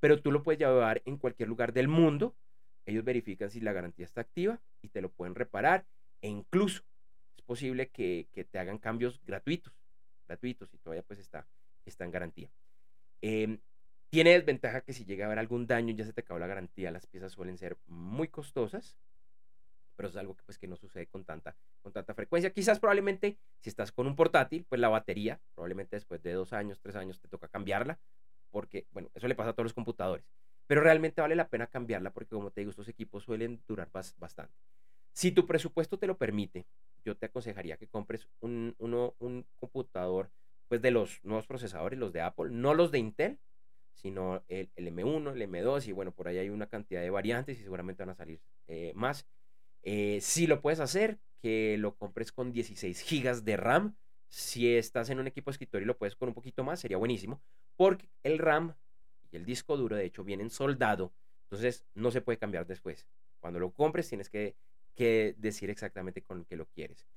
pero 0.00 0.20
tú 0.20 0.32
lo 0.32 0.42
puedes 0.42 0.58
llevar 0.58 1.02
en 1.04 1.18
cualquier 1.18 1.50
lugar 1.50 1.74
del 1.74 1.88
mundo. 1.88 2.34
Ellos 2.86 3.04
verifican 3.04 3.50
si 3.50 3.60
la 3.60 3.74
garantía 3.74 4.06
está 4.06 4.22
activa 4.22 4.60
y 4.80 4.88
te 4.88 5.02
lo 5.02 5.10
pueden 5.10 5.34
reparar. 5.34 5.84
E 6.22 6.28
incluso 6.28 6.82
es 7.36 7.42
posible 7.42 7.90
que, 7.90 8.28
que 8.32 8.44
te 8.44 8.58
hagan 8.58 8.78
cambios 8.78 9.20
gratuitos, 9.26 9.74
gratuitos 10.26 10.72
y 10.72 10.78
todavía 10.78 11.02
pues 11.02 11.20
está, 11.20 11.46
está 11.84 12.04
en 12.04 12.10
garantía. 12.10 12.50
Eh, 13.22 13.58
tiene 14.10 14.32
desventaja 14.32 14.80
que 14.82 14.92
si 14.92 15.04
llega 15.04 15.24
a 15.24 15.26
haber 15.26 15.38
algún 15.38 15.66
daño, 15.66 15.94
ya 15.94 16.04
se 16.04 16.12
te 16.12 16.20
acabó 16.20 16.40
la 16.40 16.48
garantía, 16.48 16.90
las 16.90 17.06
piezas 17.06 17.32
suelen 17.32 17.56
ser 17.56 17.78
muy 17.86 18.28
costosas, 18.28 18.98
pero 19.96 20.08
es 20.08 20.16
algo 20.16 20.34
que 20.34 20.42
pues 20.42 20.58
que 20.58 20.66
no 20.66 20.76
sucede 20.76 21.06
con 21.06 21.24
tanta, 21.24 21.56
con 21.82 21.92
tanta 21.92 22.14
frecuencia. 22.14 22.50
Quizás 22.52 22.80
probablemente 22.80 23.38
si 23.60 23.70
estás 23.70 23.92
con 23.92 24.06
un 24.06 24.16
portátil, 24.16 24.66
pues 24.68 24.80
la 24.80 24.88
batería, 24.88 25.40
probablemente 25.54 25.96
después 25.96 26.22
de 26.22 26.32
dos 26.32 26.52
años, 26.52 26.80
tres 26.80 26.96
años 26.96 27.20
te 27.20 27.28
toca 27.28 27.48
cambiarla, 27.48 28.00
porque 28.50 28.86
bueno, 28.90 29.10
eso 29.14 29.28
le 29.28 29.36
pasa 29.36 29.50
a 29.50 29.52
todos 29.52 29.66
los 29.66 29.74
computadores, 29.74 30.26
pero 30.66 30.80
realmente 30.80 31.20
vale 31.20 31.36
la 31.36 31.48
pena 31.48 31.68
cambiarla 31.68 32.10
porque 32.10 32.34
como 32.34 32.50
te 32.50 32.62
digo, 32.62 32.70
estos 32.70 32.88
equipos 32.88 33.22
suelen 33.22 33.62
durar 33.68 33.90
bastante. 33.92 34.54
Si 35.12 35.30
tu 35.30 35.46
presupuesto 35.46 35.98
te 35.98 36.06
lo 36.06 36.16
permite, 36.16 36.66
yo 37.04 37.16
te 37.16 37.26
aconsejaría 37.26 37.76
que 37.76 37.86
compres 37.86 38.28
un, 38.40 38.74
uno, 38.78 39.14
un 39.18 39.46
computador 39.56 40.30
pues 40.68 40.82
de 40.82 40.90
los 40.90 41.22
nuevos 41.24 41.46
procesadores, 41.46 41.98
los 41.98 42.12
de 42.12 42.20
Apple, 42.20 42.50
no 42.50 42.74
los 42.74 42.90
de 42.92 42.98
Intel, 42.98 43.38
sino 44.00 44.42
el, 44.48 44.70
M1, 44.76 45.32
el 45.32 45.42
M2 45.42 45.88
y 45.88 45.92
bueno, 45.92 46.12
por 46.12 46.28
ahí 46.28 46.38
hay 46.38 46.48
una 46.48 46.66
cantidad 46.66 47.02
de 47.02 47.10
variantes 47.10 47.58
y 47.58 47.62
seguramente 47.62 48.02
van 48.02 48.10
a 48.10 48.14
salir 48.14 48.40
eh, 48.66 48.92
más. 48.94 49.26
Eh, 49.82 50.18
si 50.20 50.46
lo 50.46 50.60
puedes 50.60 50.80
hacer, 50.80 51.18
que 51.40 51.76
lo 51.78 51.96
compres 51.96 52.32
con 52.32 52.52
16 52.52 53.00
gigas 53.02 53.44
de 53.44 53.56
RAM. 53.56 53.96
Si 54.28 54.74
estás 54.74 55.10
en 55.10 55.18
un 55.18 55.26
equipo 55.26 55.50
de 55.50 55.54
escritorio 55.54 55.84
y 55.84 55.86
lo 55.86 55.98
puedes 55.98 56.16
con 56.16 56.28
un 56.28 56.34
poquito 56.34 56.62
más, 56.64 56.80
sería 56.80 56.96
buenísimo, 56.96 57.42
porque 57.76 58.08
el 58.22 58.38
RAM 58.38 58.74
y 59.32 59.36
el 59.36 59.44
disco 59.44 59.76
duro, 59.76 59.96
de 59.96 60.04
hecho, 60.04 60.22
vienen 60.22 60.50
soldado, 60.50 61.12
entonces 61.44 61.84
no 61.94 62.10
se 62.10 62.20
puede 62.20 62.38
cambiar 62.38 62.66
después. 62.66 63.06
Cuando 63.40 63.58
lo 63.58 63.72
compres, 63.72 64.08
tienes 64.08 64.30
que, 64.30 64.54
que 64.94 65.34
decir 65.38 65.68
exactamente 65.68 66.22
con 66.22 66.44
qué 66.44 66.56
lo 66.56 66.66
quieres. 66.66 67.08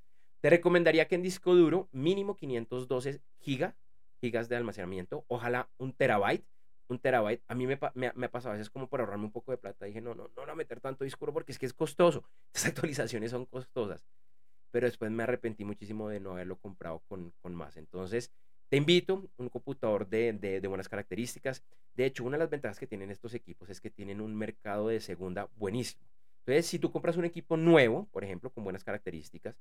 Te 0.42 0.50
recomendaría 0.50 1.08
que 1.08 1.16
en 1.16 1.22
disco 1.22 1.56
duro, 1.56 1.88
mínimo 1.92 2.36
512 2.36 3.22
gigas 3.40 3.76
gigas 4.24 4.48
de 4.48 4.56
almacenamiento, 4.56 5.26
ojalá 5.28 5.70
un 5.78 5.92
terabyte 5.92 6.46
un 6.88 7.00
terabyte, 7.00 7.44
a 7.48 7.56
mí 7.56 7.68
me, 7.68 7.80
me, 7.96 8.26
ha 8.26 8.32
pasado 8.32 8.54
a 8.54 8.58
veces 8.58 8.70
como 8.70 8.88
por 8.88 9.00
ahorrarme 9.00 9.26
un 9.26 9.32
poco 9.32 9.52
de 9.52 9.58
plata, 9.58 9.86
dije, 9.86 10.02
no, 10.02 10.14
no, 10.16 10.30
no, 10.36 10.46
no 10.46 10.56
meter 10.56 10.80
tanto 10.80 11.04
disco 11.04 11.32
porque 11.32 11.52
es 11.52 11.60
que 11.60 11.66
es 11.66 11.74
costoso, 11.74 12.24
estas 12.54 12.68
actualizaciones 12.68 13.32
son 13.32 13.46
costosas, 13.46 14.06
pero 14.72 14.88
después 14.88 15.12
me 15.12 15.24
arrepentí 15.24 15.66
muchísimo 15.66 16.10
de 16.10 16.20
no 16.20 16.32
haberlo 16.32 16.58
comprado 16.58 17.02
con, 17.08 17.32
con 17.42 17.56
más, 17.56 17.78
entonces 17.78 18.32
te 18.70 18.78
invito, 18.78 19.30
un 19.38 19.50
computador 19.50 20.08
de, 20.08 20.34
de, 20.34 20.60
de, 20.60 20.68
buenas 20.68 20.90
características, 20.90 21.64
de 21.94 22.06
hecho, 22.06 22.24
una 22.24 22.38
de 22.38 22.44
las 22.44 22.50
ventajas 22.50 22.80
que 22.80 22.88
tienen 22.88 23.12
estos 23.12 23.34
equipos 23.34 23.70
es 23.70 23.80
que 23.80 23.92
tienen 23.92 24.20
un 24.20 24.36
mercado 24.36 24.88
de 24.88 25.00
segunda 25.00 25.48
buenísimo, 25.56 26.06
entonces 26.46 26.66
si 26.66 26.80
tú 26.80 26.92
compras 26.92 27.18
un 27.18 27.26
equipo 27.26 27.56
nuevo, 27.56 28.08
por 28.12 28.24
ejemplo, 28.24 28.50
con 28.50 28.64
buenas 28.64 28.84
características, 28.84 29.56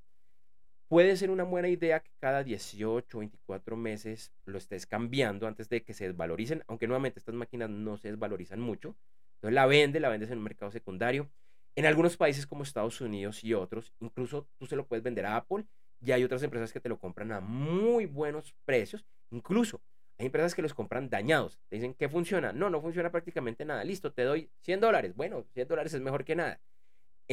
puede 0.93 1.17
ser 1.17 1.31
una 1.31 1.45
buena 1.45 1.69
idea 1.69 2.01
que 2.01 2.11
cada 2.21 2.45
18 2.45 3.17
o 3.17 3.21
24 3.21 3.79
meses 3.79 4.31
lo 4.45 4.59
estés 4.59 4.85
cambiando 4.85 5.47
antes 5.47 5.71
de 5.71 5.83
que 5.83 5.95
se 5.95 6.05
desvaloricen, 6.05 6.65
aunque 6.67 6.87
nuevamente 6.87 7.19
estas 7.19 7.35
máquinas 7.35 7.71
no 7.71 7.97
se 7.97 8.09
desvalorizan 8.09 8.61
mucho. 8.61 8.95
Entonces 9.37 9.55
la 9.55 9.65
vende, 9.65 10.01
la 10.01 10.11
vendes 10.11 10.31
en 10.31 10.37
un 10.37 10.45
mercado 10.45 10.71
secundario. 10.71 11.31
En 11.77 11.87
algunos 11.87 12.19
países 12.19 12.47
como 12.47 12.63
Estados 12.63 13.01
Unidos 13.01 13.43
y 13.43 13.55
otros, 13.55 13.95
incluso 14.01 14.47
tú 14.59 14.67
se 14.67 14.77
lo 14.77 14.87
puedes 14.87 15.03
vender 15.03 15.25
a 15.25 15.37
Apple 15.37 15.65
y 15.99 16.13
hay 16.13 16.25
otras 16.25 16.43
empresas 16.43 16.75
que 16.75 16.81
te 16.81 16.91
lo 16.91 16.99
compran 16.99 17.33
a 17.33 17.41
muy 17.41 18.05
buenos 18.05 18.55
precios. 18.67 19.07
Incluso 19.31 19.81
hay 20.19 20.27
empresas 20.27 20.55
que 20.55 20.61
los 20.61 20.75
compran 20.75 21.09
dañados. 21.09 21.59
Te 21.71 21.77
dicen 21.77 21.95
que 21.95 22.11
funciona. 22.11 22.53
No, 22.53 22.69
no 22.69 22.83
funciona 22.83 23.11
prácticamente 23.11 23.65
nada. 23.65 23.83
Listo, 23.83 24.13
te 24.13 24.25
doy 24.25 24.51
100 24.61 24.81
dólares. 24.81 25.17
Bueno, 25.17 25.47
100 25.55 25.69
dólares 25.69 25.95
es 25.95 26.03
mejor 26.03 26.27
que 26.27 26.37
nada. 26.37 26.61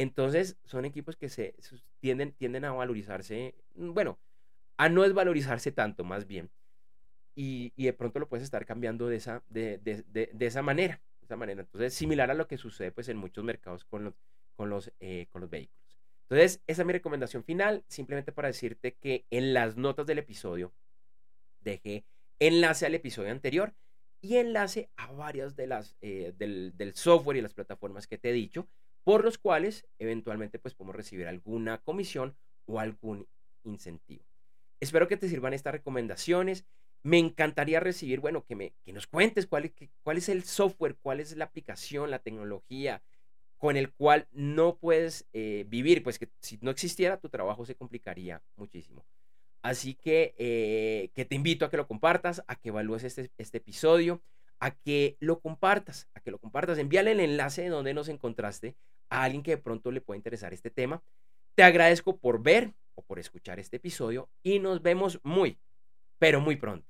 Entonces, 0.00 0.56
son 0.64 0.86
equipos 0.86 1.14
que 1.16 1.28
se 1.28 1.54
tienden, 2.00 2.32
tienden 2.32 2.64
a 2.64 2.72
valorizarse, 2.72 3.54
mm, 3.74 3.92
bueno, 3.92 4.18
a 4.78 4.88
no 4.88 5.02
desvalorizarse 5.02 5.72
tanto, 5.72 6.04
más 6.04 6.26
bien. 6.26 6.50
Y, 7.34 7.70
de 7.76 7.92
pronto 7.92 8.18
lo 8.18 8.26
puedes 8.26 8.44
estar 8.44 8.64
cambiando 8.64 9.08
de 9.08 9.16
esa, 9.16 9.42
de, 9.50 9.78
esa 10.40 10.62
manera. 10.62 11.02
De 11.20 11.26
esa 11.26 11.36
manera. 11.36 11.60
Entonces, 11.60 11.92
similar 11.92 12.30
a 12.30 12.34
lo 12.34 12.46
que 12.48 12.56
sucede 12.56 12.92
pues, 12.92 13.10
en 13.10 13.18
muchos 13.18 13.44
mercados 13.44 13.84
con 13.84 14.04
los, 14.04 14.14
con 14.56 14.70
los, 14.70 14.90
eh, 15.00 15.26
con 15.30 15.42
los 15.42 15.50
vehículos. 15.50 15.98
Entonces, 16.22 16.62
esa 16.66 16.80
es 16.80 16.86
mi 16.86 16.94
recomendación 16.94 17.44
final, 17.44 17.84
simplemente 17.86 18.32
para 18.32 18.48
decirte 18.48 18.94
que 18.94 19.26
en 19.28 19.52
las 19.52 19.76
notas 19.76 20.06
del 20.06 20.20
episodio 20.20 20.72
dejé 21.60 22.06
enlace 22.38 22.86
al 22.86 22.94
episodio 22.94 23.32
anterior 23.32 23.74
y 24.22 24.36
enlace 24.36 24.88
a 24.96 25.12
varias 25.12 25.56
de 25.56 25.66
las 25.66 25.94
eh, 26.00 26.32
del, 26.38 26.92
software 26.94 27.36
y 27.36 27.42
las 27.42 27.52
plataformas 27.52 28.06
que 28.06 28.16
te 28.16 28.30
he 28.30 28.32
dicho, 28.32 28.66
por 29.04 29.24
los 29.24 29.38
cuales 29.38 29.86
eventualmente 29.98 30.58
pues 30.58 30.74
podemos 30.74 30.96
recibir 30.96 31.26
alguna 31.26 31.78
comisión 31.78 32.36
o 32.66 32.80
algún 32.80 33.26
incentivo. 33.64 34.24
Espero 34.80 35.08
que 35.08 35.16
te 35.16 35.28
sirvan 35.28 35.52
estas 35.52 35.72
recomendaciones. 35.72 36.64
Me 37.02 37.18
encantaría 37.18 37.80
recibir, 37.80 38.20
bueno, 38.20 38.44
que, 38.44 38.56
me, 38.56 38.74
que 38.84 38.92
nos 38.92 39.06
cuentes 39.06 39.46
cuál 39.46 39.66
es, 39.66 39.72
cuál 40.02 40.18
es 40.18 40.28
el 40.28 40.44
software, 40.44 40.96
cuál 41.00 41.20
es 41.20 41.36
la 41.36 41.46
aplicación, 41.46 42.10
la 42.10 42.18
tecnología 42.18 43.02
con 43.60 43.76
el 43.76 43.92
cual 43.92 44.26
no 44.32 44.76
puedes 44.78 45.28
eh, 45.34 45.66
vivir, 45.68 46.02
pues 46.02 46.18
que 46.18 46.30
si 46.40 46.58
no 46.62 46.70
existiera 46.70 47.20
tu 47.20 47.28
trabajo 47.28 47.66
se 47.66 47.74
complicaría 47.74 48.42
muchísimo. 48.56 49.04
Así 49.60 49.94
que, 49.94 50.34
eh, 50.38 51.10
que 51.14 51.26
te 51.26 51.34
invito 51.34 51.66
a 51.66 51.70
que 51.70 51.76
lo 51.76 51.86
compartas, 51.86 52.42
a 52.46 52.56
que 52.56 52.70
evalúes 52.70 53.04
este, 53.04 53.30
este 53.36 53.58
episodio, 53.58 54.22
a 54.60 54.70
que 54.70 55.16
lo 55.18 55.40
compartas, 55.40 56.08
a 56.14 56.20
que 56.20 56.30
lo 56.30 56.38
compartas. 56.38 56.78
Envíale 56.78 57.12
el 57.12 57.20
enlace 57.20 57.62
de 57.62 57.68
donde 57.70 57.94
nos 57.94 58.08
encontraste 58.08 58.76
a 59.08 59.24
alguien 59.24 59.42
que 59.42 59.52
de 59.52 59.58
pronto 59.58 59.90
le 59.90 60.00
pueda 60.00 60.16
interesar 60.16 60.52
este 60.52 60.70
tema. 60.70 61.02
Te 61.54 61.62
agradezco 61.62 62.16
por 62.16 62.42
ver 62.42 62.72
o 62.94 63.02
por 63.02 63.18
escuchar 63.18 63.58
este 63.58 63.78
episodio 63.78 64.28
y 64.42 64.58
nos 64.58 64.82
vemos 64.82 65.18
muy, 65.22 65.58
pero 66.18 66.40
muy 66.40 66.56
pronto. 66.56 66.86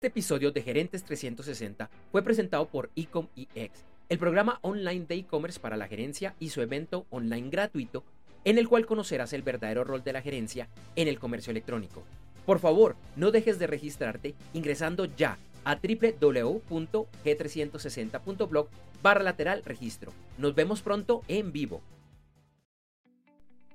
Este 0.00 0.08
episodio 0.08 0.52
de 0.52 0.62
Gerentes 0.62 1.04
360 1.04 1.90
fue 2.10 2.22
presentado 2.22 2.68
por 2.68 2.90
Ecom 2.94 3.28
EX, 3.36 3.84
el 4.08 4.18
programa 4.18 4.58
online 4.62 5.06
de 5.06 5.16
e-commerce 5.16 5.60
para 5.60 5.76
la 5.76 5.88
gerencia 5.88 6.34
y 6.38 6.50
su 6.50 6.62
evento 6.62 7.06
online 7.10 7.50
gratuito 7.50 8.04
en 8.44 8.58
el 8.58 8.68
cual 8.68 8.86
conocerás 8.86 9.32
el 9.32 9.42
verdadero 9.42 9.84
rol 9.84 10.02
de 10.04 10.12
la 10.12 10.22
gerencia 10.22 10.68
en 10.96 11.08
el 11.08 11.18
comercio 11.18 11.50
electrónico. 11.50 12.04
Por 12.46 12.60
favor, 12.60 12.96
no 13.16 13.30
dejes 13.30 13.58
de 13.58 13.66
registrarte 13.66 14.34
ingresando 14.54 15.04
ya 15.04 15.36
a 15.64 15.76
www.g360.blog 15.76 18.68
barra 19.02 19.22
lateral 19.22 19.62
registro. 19.64 20.12
Nos 20.36 20.54
vemos 20.54 20.82
pronto 20.82 21.22
en 21.28 21.52
vivo. 21.52 21.80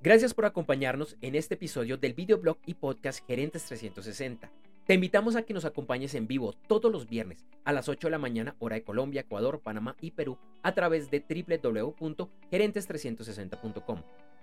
Gracias 0.02 0.34
por 0.34 0.44
acompañarnos 0.44 1.16
en 1.22 1.34
este 1.34 1.54
episodio 1.54 1.96
del 1.96 2.12
videoblog 2.12 2.58
y 2.66 2.74
podcast 2.74 3.26
Gerentes 3.26 3.64
360. 3.64 4.50
Te 4.86 4.92
invitamos 4.92 5.34
a 5.34 5.44
que 5.44 5.54
nos 5.54 5.64
acompañes 5.64 6.14
en 6.14 6.26
vivo 6.26 6.52
todos 6.68 6.92
los 6.92 7.08
viernes 7.08 7.46
a 7.64 7.72
las 7.72 7.88
8 7.88 8.08
de 8.08 8.10
la 8.10 8.18
mañana 8.18 8.54
hora 8.58 8.74
de 8.74 8.84
Colombia, 8.84 9.22
Ecuador, 9.22 9.60
Panamá 9.60 9.96
y 10.02 10.10
Perú 10.10 10.36
a 10.62 10.74
través 10.74 11.10
de 11.10 11.20
www.gerentes360.com. 11.20 14.02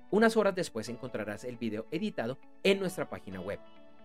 Unas 0.10 0.36
horas 0.36 0.56
después 0.56 0.90
encontrarás 0.90 1.44
el 1.44 1.58
video 1.58 1.86
editado 1.92 2.40
en 2.64 2.80
nuestra 2.80 3.08
página 3.08 3.40
web. 3.40 3.60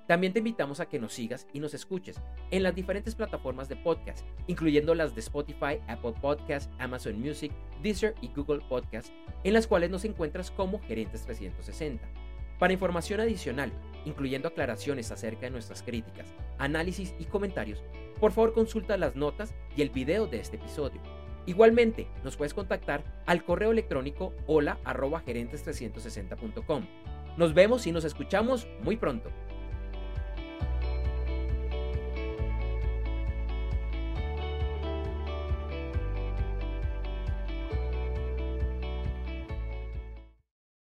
También 0.06 0.32
te 0.32 0.38
invitamos 0.38 0.78
a 0.78 0.86
que 0.86 1.00
nos 1.00 1.12
sigas 1.12 1.48
y 1.52 1.58
nos 1.58 1.74
escuches 1.74 2.20
en 2.50 2.62
las 2.62 2.74
diferentes 2.74 3.16
plataformas 3.16 3.68
de 3.68 3.76
podcast, 3.76 4.24
incluyendo 4.46 4.94
las 4.94 5.14
de 5.14 5.20
Spotify, 5.20 5.80
Apple 5.88 6.14
Podcasts, 6.20 6.70
Amazon 6.78 7.20
Music, 7.20 7.52
Deezer 7.82 8.14
y 8.20 8.28
Google 8.28 8.62
Podcasts, 8.68 9.12
en 9.42 9.52
las 9.52 9.66
cuales 9.66 9.90
nos 9.90 10.04
encuentras 10.04 10.52
como 10.52 10.80
Gerentes 10.80 11.22
360. 11.22 12.08
Para 12.58 12.72
información 12.72 13.20
adicional, 13.20 13.72
incluyendo 14.04 14.48
aclaraciones 14.48 15.10
acerca 15.10 15.42
de 15.42 15.50
nuestras 15.50 15.82
críticas, 15.82 16.32
análisis 16.58 17.14
y 17.18 17.24
comentarios, 17.24 17.82
por 18.20 18.32
favor 18.32 18.54
consulta 18.54 18.96
las 18.96 19.16
notas 19.16 19.54
y 19.76 19.82
el 19.82 19.90
video 19.90 20.26
de 20.26 20.38
este 20.38 20.56
episodio. 20.56 21.00
Igualmente, 21.46 22.06
nos 22.24 22.36
puedes 22.36 22.54
contactar 22.54 23.04
al 23.26 23.44
correo 23.44 23.72
electrónico 23.72 24.32
hola 24.46 24.78
gerentes360.com. 24.84 26.86
Nos 27.36 27.54
vemos 27.54 27.86
y 27.86 27.92
nos 27.92 28.04
escuchamos 28.04 28.66
muy 28.82 28.96
pronto. 28.96 29.30